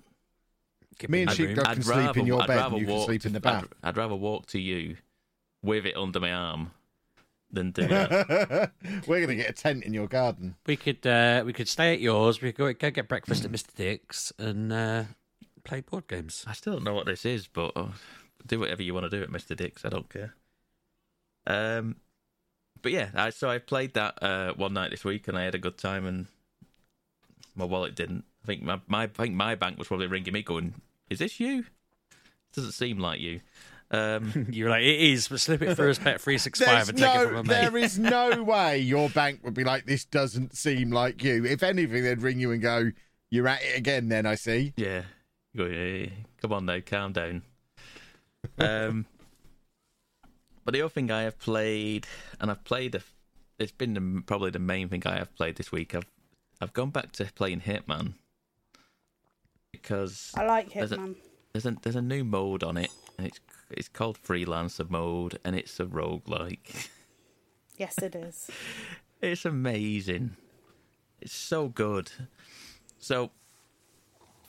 [1.01, 1.57] Keep Me and the room.
[1.57, 3.61] Sheepdog can sleep in your I'd bed and you can sleep to- in the I'd-
[3.63, 3.69] bath.
[3.83, 4.97] I'd, rather walk to you
[5.63, 6.71] with it under my arm
[7.51, 8.71] than do that.
[9.07, 10.57] We're going to get a tent in your garden.
[10.67, 12.41] We could uh, we could stay at yours.
[12.41, 13.75] We could go, go get breakfast at Mr.
[13.75, 15.05] Dick's and uh,
[15.65, 16.45] play board games.
[16.47, 17.89] I still don't know what this is, but uh,
[18.47, 19.85] do whatever you want to do at Mister Dick's.
[19.85, 20.35] I don't care.
[21.47, 21.97] Um,
[22.83, 25.55] but yeah, I, so I played that uh, one night this week, and I had
[25.55, 26.27] a good time, and
[27.55, 28.25] my wallet didn't.
[28.45, 30.75] I think my, my I think my bank was probably ringing me, going,
[31.11, 31.67] "Is this you?
[32.55, 33.41] Doesn't seem like you."
[33.91, 36.87] Um, You were like, it is, but slip it through as Bet Three Six Five
[36.87, 37.49] There's and take it no, from a mate.
[37.49, 41.45] there is no way your bank would be like, this doesn't seem like you.
[41.45, 42.93] If anything, they'd ring you and go,
[43.31, 44.73] you're at it again then, I see.
[44.77, 45.03] Yeah.
[45.57, 47.43] Go, "Hey, Come on though, calm down.
[48.59, 49.07] Um,
[50.65, 52.07] but the other thing I have played,
[52.41, 53.03] and I've played, a,
[53.59, 55.95] it's been the, probably the main thing I have played this week.
[55.95, 56.07] I've
[56.61, 58.15] I've gone back to playing Hitman
[59.73, 61.15] because I like There's a-
[61.53, 63.41] there's a there's a new mode on it, and it's
[63.71, 66.89] it's called Freelancer mode, and it's a roguelike.
[67.77, 68.51] Yes, it is.
[69.23, 70.37] It's amazing.
[71.21, 72.11] It's so good.
[72.99, 73.31] So,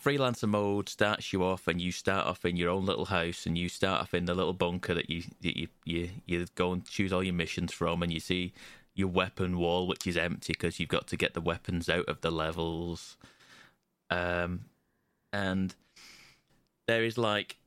[0.01, 3.57] freelancer mode starts you off, and you start off in your own little house, and
[3.57, 7.11] you start off in the little bunker that you you you you go and choose
[7.11, 8.53] all your missions from, and you see
[8.95, 12.22] your weapon wall, which is empty because you've got to get the weapons out of
[12.22, 13.17] the levels.
[14.09, 14.61] Um,
[15.34, 15.75] and
[16.88, 17.57] there is like,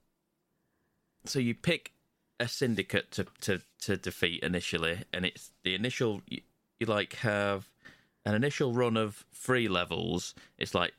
[1.24, 1.92] so you pick
[2.40, 6.40] a syndicate to to to defeat initially, and it's the initial you,
[6.80, 7.68] you like have
[8.26, 10.34] an initial run of three levels.
[10.58, 10.94] It's like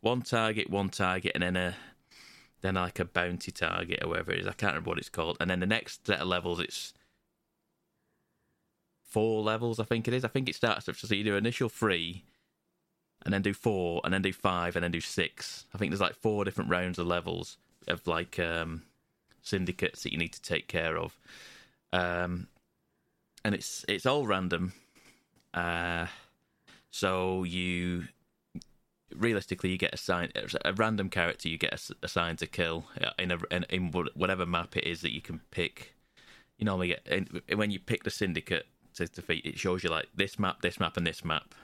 [0.00, 1.74] one target, one target, and then a
[2.60, 4.46] then like a bounty target or whatever it is.
[4.46, 5.36] I can't remember what it's called.
[5.40, 6.92] And then the next set of levels, it's
[9.04, 9.78] four levels.
[9.78, 10.24] I think it is.
[10.24, 12.24] I think it starts with so you do initial three,
[13.24, 15.66] and then do four, and then do five, and then do six.
[15.74, 18.82] I think there's like four different rounds of levels of like um,
[19.42, 21.18] syndicates that you need to take care of.
[21.92, 22.48] Um,
[23.44, 24.72] and it's it's all random.
[25.54, 26.06] Uh,
[26.90, 28.04] so you
[29.16, 30.30] realistically you get assigned
[30.66, 32.84] a random character you get assigned to kill
[33.18, 35.94] in a in, in whatever map it is that you can pick.
[36.58, 39.46] You normally get when you pick the syndicate to defeat.
[39.46, 41.54] It shows you like this map, this map, and this map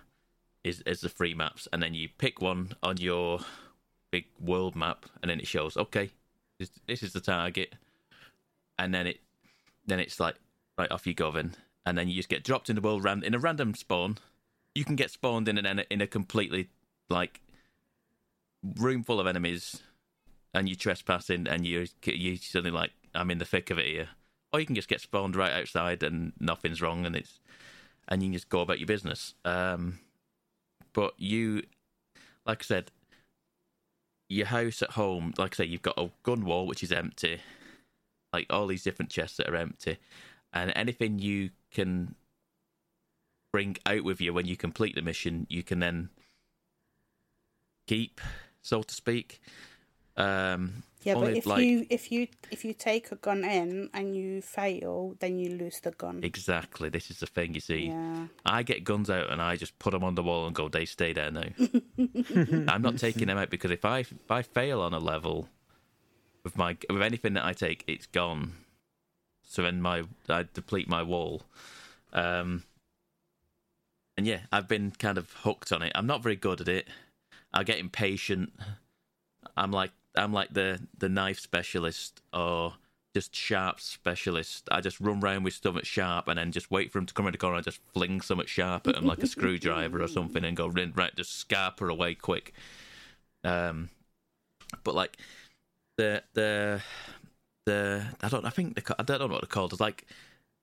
[0.64, 3.40] is the free maps, and then you pick one on your
[4.10, 6.10] big world map, and then it shows okay,
[6.58, 7.74] this, this is the target,
[8.78, 9.20] and then it
[9.86, 10.36] then it's like
[10.78, 11.54] right off you go then,
[11.84, 14.18] and then you just get dropped in the world ran in a random spawn.
[14.74, 16.70] You can get spawned in an in a completely
[17.10, 17.40] like
[18.76, 19.82] room full of enemies,
[20.54, 24.08] and you trespassing, and you you suddenly like I'm in the thick of it here,
[24.52, 27.40] or you can just get spawned right outside and nothing's wrong, and it's
[28.08, 29.34] and you can just go about your business.
[29.44, 29.98] Um,
[30.94, 31.64] but you,
[32.46, 32.90] like I said,
[34.30, 37.40] your house at home, like I say, you've got a gun wall which is empty,
[38.32, 39.98] like all these different chests that are empty,
[40.52, 42.14] and anything you can
[43.52, 46.08] bring out with you when you complete the mission, you can then
[47.86, 48.20] keep,
[48.62, 49.40] so to speak.
[50.16, 54.16] Um, yeah, but if like, you if you if you take a gun in and
[54.16, 56.20] you fail, then you lose the gun.
[56.22, 56.88] Exactly.
[56.88, 57.52] This is the thing.
[57.52, 58.28] You see, yeah.
[58.46, 60.70] I get guns out and I just put them on the wall and go.
[60.70, 61.48] They stay there now.
[62.72, 65.50] I'm not taking them out because if I if I fail on a level
[66.42, 68.52] with my with anything that I take, it's gone.
[69.42, 71.42] So then my I deplete my wall.
[72.14, 72.62] Um,
[74.16, 75.92] and yeah, I've been kind of hooked on it.
[75.94, 76.88] I'm not very good at it.
[77.52, 78.54] I get impatient.
[79.54, 82.74] I'm like I'm like the the knife specialist or
[83.14, 84.68] just sharp specialist.
[84.72, 87.14] I just run around with stuff at sharp and then just wait for him to
[87.14, 90.08] come around the corner and just fling something sharp at him like a screwdriver or
[90.08, 92.52] something and go right just scarp her away quick.
[93.44, 93.90] Um,
[94.82, 95.16] but like
[95.96, 96.82] the the
[97.66, 99.72] the I don't I think the, I don't know what they're called.
[99.72, 100.06] It's like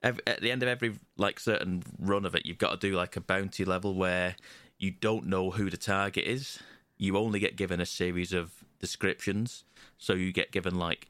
[0.04, 2.95] every, at the end of every like certain run of it, you've got to do
[2.95, 4.36] like a bounty level where
[4.78, 6.60] you don't know who the target is.
[6.97, 9.63] You only get given a series of descriptions.
[9.97, 11.07] So you get given like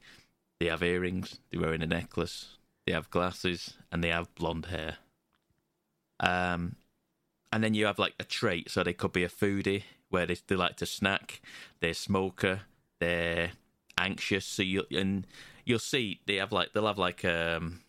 [0.60, 4.98] they have earrings, they're wearing a necklace, they have glasses, and they have blonde hair.
[6.20, 6.76] Um,
[7.52, 8.70] and then you have like a trait.
[8.70, 11.40] So they could be a foodie where they, they like to snack.
[11.80, 12.62] They're smoker.
[13.00, 13.52] They're
[13.98, 14.46] anxious.
[14.46, 15.26] So you and
[15.64, 17.80] you'll see they have like they'll have like um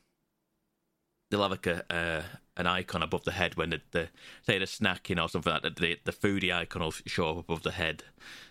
[1.33, 2.23] they'll have like a
[2.55, 4.09] an icon above the head when the, the
[4.43, 5.75] say the snacking or something like that.
[5.75, 8.03] The the foodie icon will show up above the head,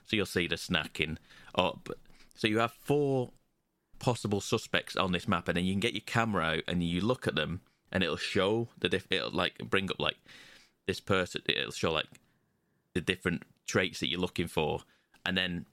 [0.05, 1.19] so you'll see the snacking.
[1.55, 1.79] Or
[2.35, 3.31] so you have four
[3.99, 7.01] possible suspects on this map, and then you can get your camera out and you
[7.01, 7.61] look at them,
[7.93, 10.17] and it'll show the diff- it'll like bring up like
[10.87, 11.43] this person.
[11.47, 12.09] It'll show like
[12.95, 14.81] the different traits that you're looking for,
[15.25, 15.67] and then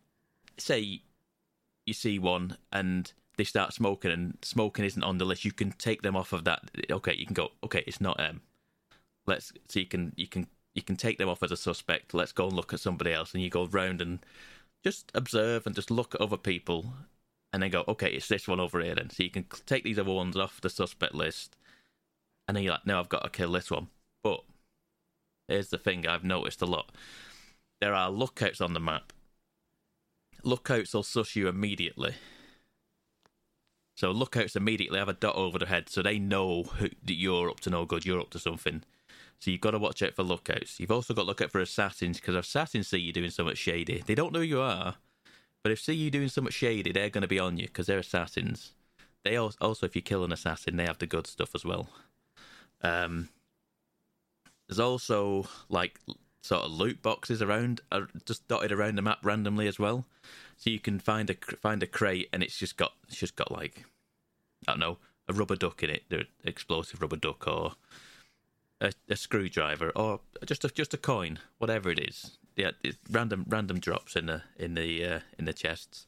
[0.57, 1.01] say
[1.85, 5.71] you see one and they start smoking and smoking isn't on the list, you can
[5.71, 6.59] take them off of that.
[6.91, 7.51] Okay, you can go.
[7.63, 8.41] Okay, it's not them.
[9.25, 12.13] Let's so you can you can you can take them off as a suspect.
[12.13, 14.19] Let's go and look at somebody else, and you go round and
[14.83, 16.93] just observe and just look at other people,
[17.53, 17.85] and then go.
[17.87, 18.95] Okay, it's this one over here.
[18.95, 21.55] Then so you can take these other ones off the suspect list,
[22.45, 23.87] and then you're like, no, I've got to kill this one.
[24.21, 24.41] But
[25.47, 26.91] here's the thing: I've noticed a lot.
[27.79, 29.13] There are lookouts on the map.
[30.43, 32.15] Lookouts will suss you immediately
[33.99, 37.49] so lookouts immediately have a dot over their head, so they know who, that you're
[37.49, 38.81] up to no good, you're up to something.
[39.39, 40.79] So you've got to watch out for lookouts.
[40.79, 43.55] You've also got to look out for assassins because if assassins see you doing something
[43.55, 44.01] shady.
[44.07, 44.95] They don't know who you are,
[45.61, 47.99] but if see you doing something shady, they're going to be on you because they're
[47.99, 48.71] assassins.
[49.25, 51.89] They also, also, if you kill an assassin, they have the good stuff as well.
[52.81, 53.27] Um,
[54.69, 55.99] there's also like
[56.41, 60.05] sort of loot boxes around, uh, just dotted around the map randomly as well.
[60.55, 63.51] So you can find a find a crate and it's just got it's just got
[63.51, 63.85] like
[64.67, 64.97] I don't know
[65.29, 67.73] a rubber duck in it, the explosive rubber duck, or
[68.81, 72.37] a, a screwdriver, or just a, just a coin, whatever it is.
[72.55, 72.71] yeah,
[73.11, 76.07] random random drops in the in the uh, in the chests,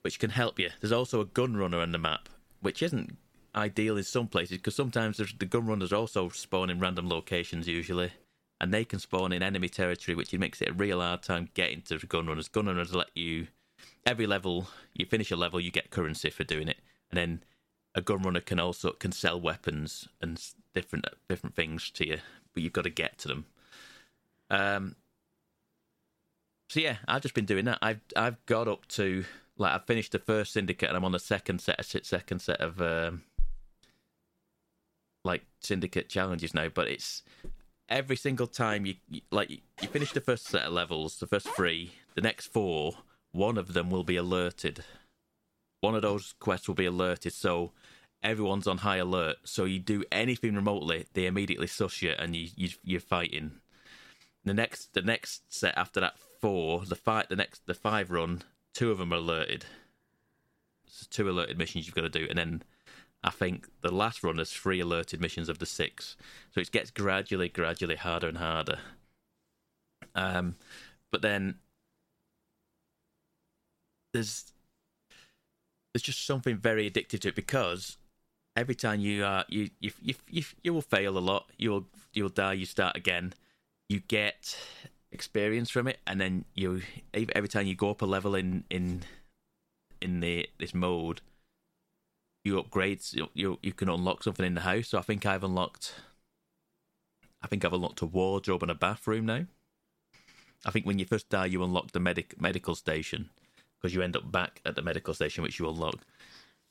[0.00, 0.70] which can help you.
[0.80, 2.28] There's also a gun runner on the map,
[2.60, 3.16] which isn't
[3.54, 8.12] ideal in some places because sometimes the gun runners also spawn in random locations usually,
[8.60, 11.82] and they can spawn in enemy territory, which makes it a real hard time getting
[11.82, 12.48] to the gun runners.
[12.48, 13.48] Gun runners let you
[14.06, 16.78] every level you finish a level, you get currency for doing it,
[17.10, 17.44] and then
[17.94, 20.42] a gun runner can also can sell weapons and
[20.74, 22.18] different different things to you,
[22.54, 23.46] but you've got to get to them.
[24.48, 24.96] Um.
[26.68, 27.78] So yeah, I've just been doing that.
[27.82, 29.24] I've I've got up to
[29.56, 32.80] like I've finished the first syndicate and I'm on the second set second set of
[32.80, 33.22] um,
[35.24, 36.68] like syndicate challenges now.
[36.68, 37.22] But it's
[37.88, 41.48] every single time you, you like you finish the first set of levels, the first
[41.48, 42.94] three, the next four,
[43.32, 44.84] one of them will be alerted.
[45.80, 47.72] One of those quests will be alerted, so
[48.22, 49.36] everyone's on high alert.
[49.44, 53.52] So you do anything remotely, they immediately suss you, and you, you you're fighting.
[54.44, 58.42] The next the next set after that four, the fight the next the five run,
[58.74, 59.66] two of them are alerted.
[60.86, 62.62] So two alerted missions you've got to do, and then
[63.22, 66.16] I think the last run is three alerted missions of the six.
[66.52, 68.78] So it gets gradually, gradually harder and harder.
[70.14, 70.56] Um,
[71.10, 71.56] but then
[74.12, 74.52] there's
[75.92, 77.98] there's just something very addictive to it because
[78.56, 81.50] every time you are you you you you, you will fail a lot.
[81.56, 82.54] You'll you'll die.
[82.54, 83.32] You start again.
[83.88, 84.56] You get
[85.12, 86.82] experience from it, and then you
[87.14, 89.02] every time you go up a level in in
[90.00, 91.20] in the this mode,
[92.44, 93.00] you upgrade.
[93.12, 94.88] You, you you can unlock something in the house.
[94.88, 95.94] So I think I've unlocked.
[97.42, 99.46] I think I've unlocked a wardrobe and a bathroom now.
[100.64, 103.30] I think when you first die, you unlock the medic medical station
[103.80, 105.96] because you end up back at the medical station, which you unlock.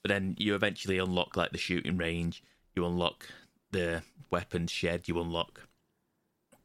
[0.03, 2.43] But then you eventually unlock like the shooting range.
[2.75, 3.27] You unlock
[3.71, 5.07] the weapons shed.
[5.07, 5.61] You unlock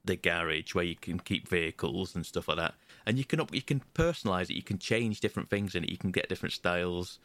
[0.05, 2.75] the garage where you can keep vehicles and stuff like that.
[3.07, 4.57] And you can up, you can personalize it.
[4.57, 5.91] You can change different things in it.
[5.91, 7.19] You can get different styles,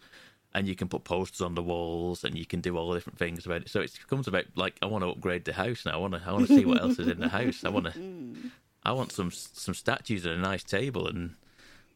[0.53, 3.19] and you can put posters on the walls, and you can do all the different
[3.19, 3.69] things about it.
[3.69, 5.93] So it becomes about like I want to upgrade the house now.
[5.93, 7.63] I want to I want to see what else is in the house.
[7.63, 8.35] I want to
[8.83, 11.35] I want some some statues and a nice table and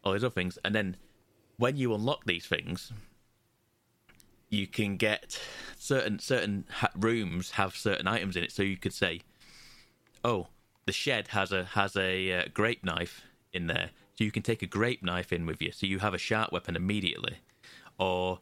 [0.03, 0.57] all these other things.
[0.63, 0.97] And then
[1.58, 2.91] when you unlock these things,
[4.49, 5.39] you can get
[5.78, 8.51] certain certain ha- rooms have certain items in it.
[8.51, 9.22] So you could say,
[10.24, 10.47] "Oh,
[10.86, 14.62] the shed has a has a uh, grape knife in there, so you can take
[14.62, 17.38] a grape knife in with you, so you have a sharp weapon immediately."
[17.97, 18.39] Or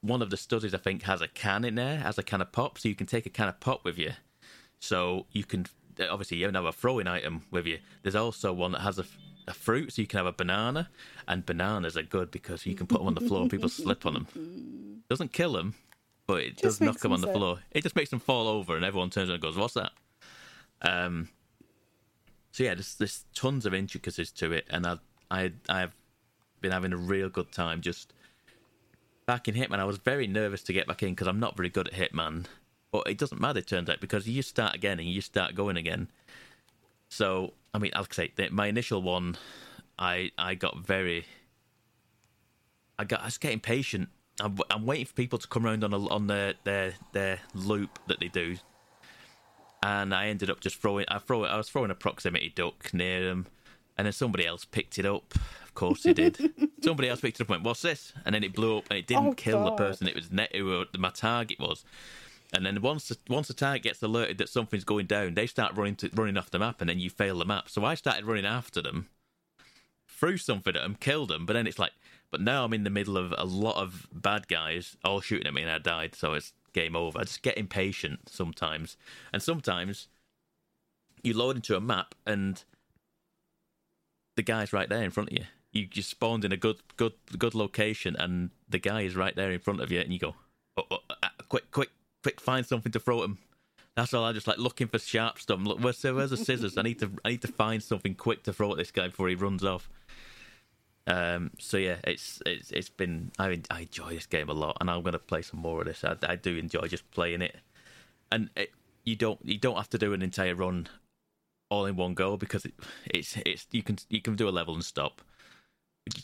[0.00, 2.52] one of the studies I think has a can in there, has a can of
[2.52, 4.12] pop, so you can take a can of pop with you.
[4.80, 5.66] So you can
[6.10, 7.78] obviously you have a throwing item with you.
[8.02, 9.04] There's also one that has a,
[9.48, 10.88] a fruit, so you can have a banana,
[11.26, 14.06] and bananas are good because you can put them on the floor and people slip
[14.06, 15.02] on them.
[15.08, 15.74] Doesn't kill them,
[16.26, 17.36] but it Just does knock them on the sick.
[17.36, 17.58] floor.
[17.70, 19.92] It just makes them fall over, and everyone turns around and goes, "What's that?"
[20.82, 21.28] Um.
[22.52, 24.98] So yeah, there's, there's tons of intricacies to it, and I
[25.30, 25.94] I I've
[26.60, 28.12] been having a real good time just
[29.26, 29.78] back in Hitman.
[29.78, 32.44] I was very nervous to get back in because I'm not very good at Hitman,
[32.90, 33.60] but it doesn't matter.
[33.60, 36.08] It turns out because you start again and you start going again.
[37.08, 39.36] So I mean, I'll say that my initial one,
[39.98, 41.24] I I got very.
[42.98, 44.08] I got I was getting patient.
[44.40, 47.98] I'm, I'm waiting for people to come around on a, on their, their their loop
[48.08, 48.56] that they do,
[49.82, 51.06] and I ended up just throwing.
[51.08, 53.46] I throw I was throwing a proximity duck near them,
[53.96, 55.34] and then somebody else picked it up.
[55.64, 56.52] Of course, they did.
[56.82, 58.98] somebody else picked it up and went, "What's this?" And then it blew up, and
[58.98, 60.06] it didn't Oh, kill the person.
[60.06, 61.84] It was net who my target was.
[62.52, 65.76] And then once the, once the target gets alerted that something's going down, they start
[65.76, 67.68] running to, running off the map, and then you fail the map.
[67.70, 69.08] So I started running after them,
[70.06, 71.92] threw something at them, killed them, but then it's like,
[72.30, 75.54] but now I'm in the middle of a lot of bad guys all shooting at
[75.54, 76.14] me, and I died.
[76.14, 77.18] So it's game over.
[77.18, 78.96] I just get impatient sometimes,
[79.32, 80.08] and sometimes
[81.22, 82.64] you load into a map and
[84.36, 85.44] the guy's right there in front of you.
[85.72, 89.50] You just spawned in a good, good, good location, and the guy is right there
[89.50, 90.34] in front of you, and you go,
[90.76, 91.90] oh, oh, uh, quick, quick,
[92.22, 93.38] quick, find something to throw at him.
[93.96, 94.24] That's all.
[94.24, 95.60] I'm just like looking for sharp stuff.
[95.62, 96.78] Look, where's, where's the scissors?
[96.78, 99.28] I need to, I need to find something quick to throw at this guy before
[99.28, 99.88] he runs off.
[101.06, 101.50] Um.
[101.58, 103.32] So yeah, it's it's it's been.
[103.38, 106.04] I I enjoy this game a lot, and I'm gonna play some more of this.
[106.04, 107.56] I, I do enjoy just playing it,
[108.30, 108.70] and it,
[109.04, 110.88] you don't you don't have to do an entire run
[111.70, 112.74] all in one go because it,
[113.06, 115.22] it's it's you can you can do a level and stop.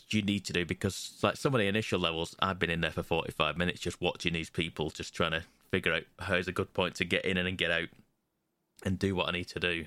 [0.09, 2.91] You need to do because like some of the initial levels, I've been in there
[2.91, 6.53] for forty five minutes just watching these people just trying to figure out how's a
[6.53, 7.89] good point to get in and get out
[8.85, 9.85] and do what I need to do.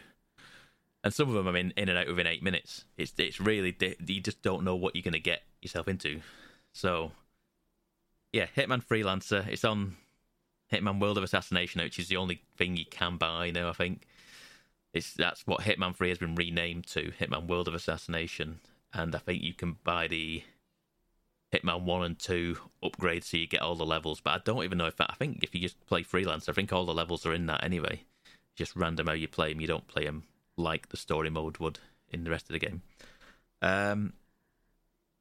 [1.05, 2.85] And some of them I'm in, in and out within eight minutes.
[2.97, 3.77] It's it's really
[4.07, 6.21] you just don't know what you're going to get yourself into.
[6.73, 7.13] So
[8.33, 9.47] yeah, Hitman Freelancer.
[9.49, 9.97] It's on
[10.73, 13.69] Hitman World of Assassination, which is the only thing you can buy now.
[13.69, 14.07] I think.
[14.93, 18.61] It's that's what Hitman Three has been renamed to, Hitman World of Assassination,
[18.93, 20.43] and I think you can buy the
[21.53, 24.21] Hitman One and Two upgrade so you get all the levels.
[24.21, 26.53] But I don't even know if that, I think if you just play freelance, I
[26.53, 28.03] think all the levels are in that anyway.
[28.57, 29.61] Just random how you play them.
[29.61, 30.25] You don't play them
[30.57, 31.79] like the story mode would
[32.11, 32.83] in the rest of the game.
[33.61, 34.13] Um,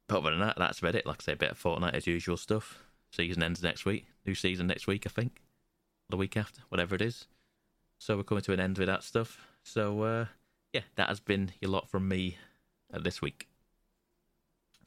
[0.08, 1.06] but other than that, that's about it.
[1.06, 2.82] Like I say, a bit of Fortnite as usual stuff.
[3.10, 4.06] Season ends next week.
[4.26, 5.40] New season next week, I think.
[6.08, 7.26] The week after, whatever it is.
[7.98, 9.38] So we're coming to an end with that stuff.
[9.62, 10.26] So uh,
[10.72, 12.36] yeah, that has been a lot from me
[12.92, 13.48] uh, this week.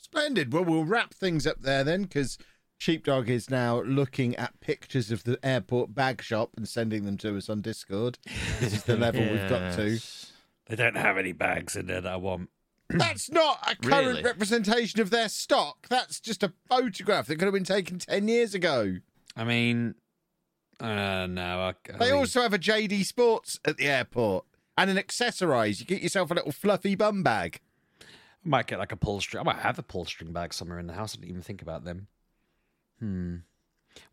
[0.06, 0.54] Splendid.
[0.54, 2.38] Well, we'll wrap things up there then, because
[2.78, 7.36] Sheepdog is now looking at pictures of the airport bag shop and sending them to
[7.36, 8.20] us on Discord.
[8.60, 10.00] This is the level we've got to.
[10.68, 12.52] They don't have any bags in there that I want.
[12.90, 14.22] That's not a current Really?
[14.24, 15.88] representation of their stock.
[15.90, 18.98] That's just a photograph that could have been taken 10 years ago.
[19.36, 19.96] I mean,
[20.80, 21.62] uh, no.
[21.62, 24.46] I, I They mean, also have a JD Sports at the airport
[24.78, 25.80] and an accessorize.
[25.80, 27.60] You get yourself a little fluffy bum bag.
[28.46, 29.42] I might get like a pull string.
[29.42, 31.16] I might have a pull string bag somewhere in the house.
[31.16, 32.08] I didn't even think about them.
[33.00, 33.38] Hmm.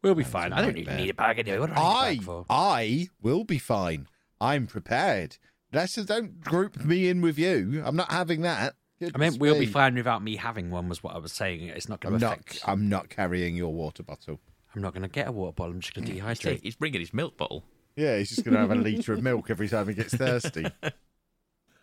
[0.01, 0.53] We'll be fine.
[0.53, 1.59] I don't even need a bag anyway.
[1.59, 2.47] What do I need I, for?
[2.49, 4.07] I will be fine.
[4.41, 5.39] I'm prepared.
[5.73, 7.83] Let's just don't group me in with you.
[7.85, 8.75] I'm not having that.
[9.15, 10.89] I mean, we'll be fine without me having one.
[10.89, 11.63] Was what I was saying.
[11.63, 12.41] It's not going to not.
[12.41, 12.61] affect.
[12.67, 14.41] I'm not carrying your water bottle.
[14.75, 15.75] I'm not going to get a water bottle.
[15.75, 16.63] I'm just going to dehydrate.
[16.63, 17.65] he's bringing his milk bottle.
[17.97, 20.67] Yeah, he's just going to have a liter of milk every time he gets thirsty.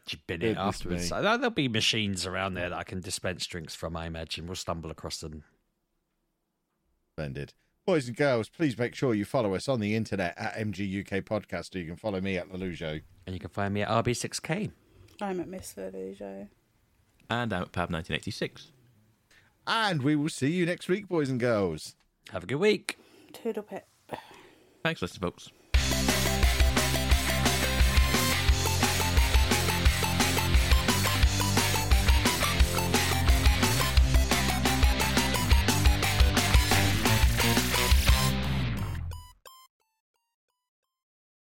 [0.10, 1.02] Just bin it Goodness afterwards.
[1.04, 1.08] me.
[1.08, 3.96] So there- There'll be machines around there that I can dispense drinks from.
[3.96, 5.44] I imagine we'll stumble across them.
[7.16, 7.54] Splendid.
[7.86, 11.76] Boys and girls, please make sure you follow us on the internet at MGUK Podcast.
[11.76, 13.02] Or you can follow me at Lelujo.
[13.28, 14.72] And you can find me at RB6K.
[15.22, 16.48] I'm at Miss Verdugo.
[17.30, 18.72] And I'm at Pab 1986.
[19.68, 21.96] And we will see you next week, boys and girls.
[22.32, 22.98] Have a good week.
[23.34, 23.88] Toodle pip.
[24.84, 25.50] Thanks, listener folks.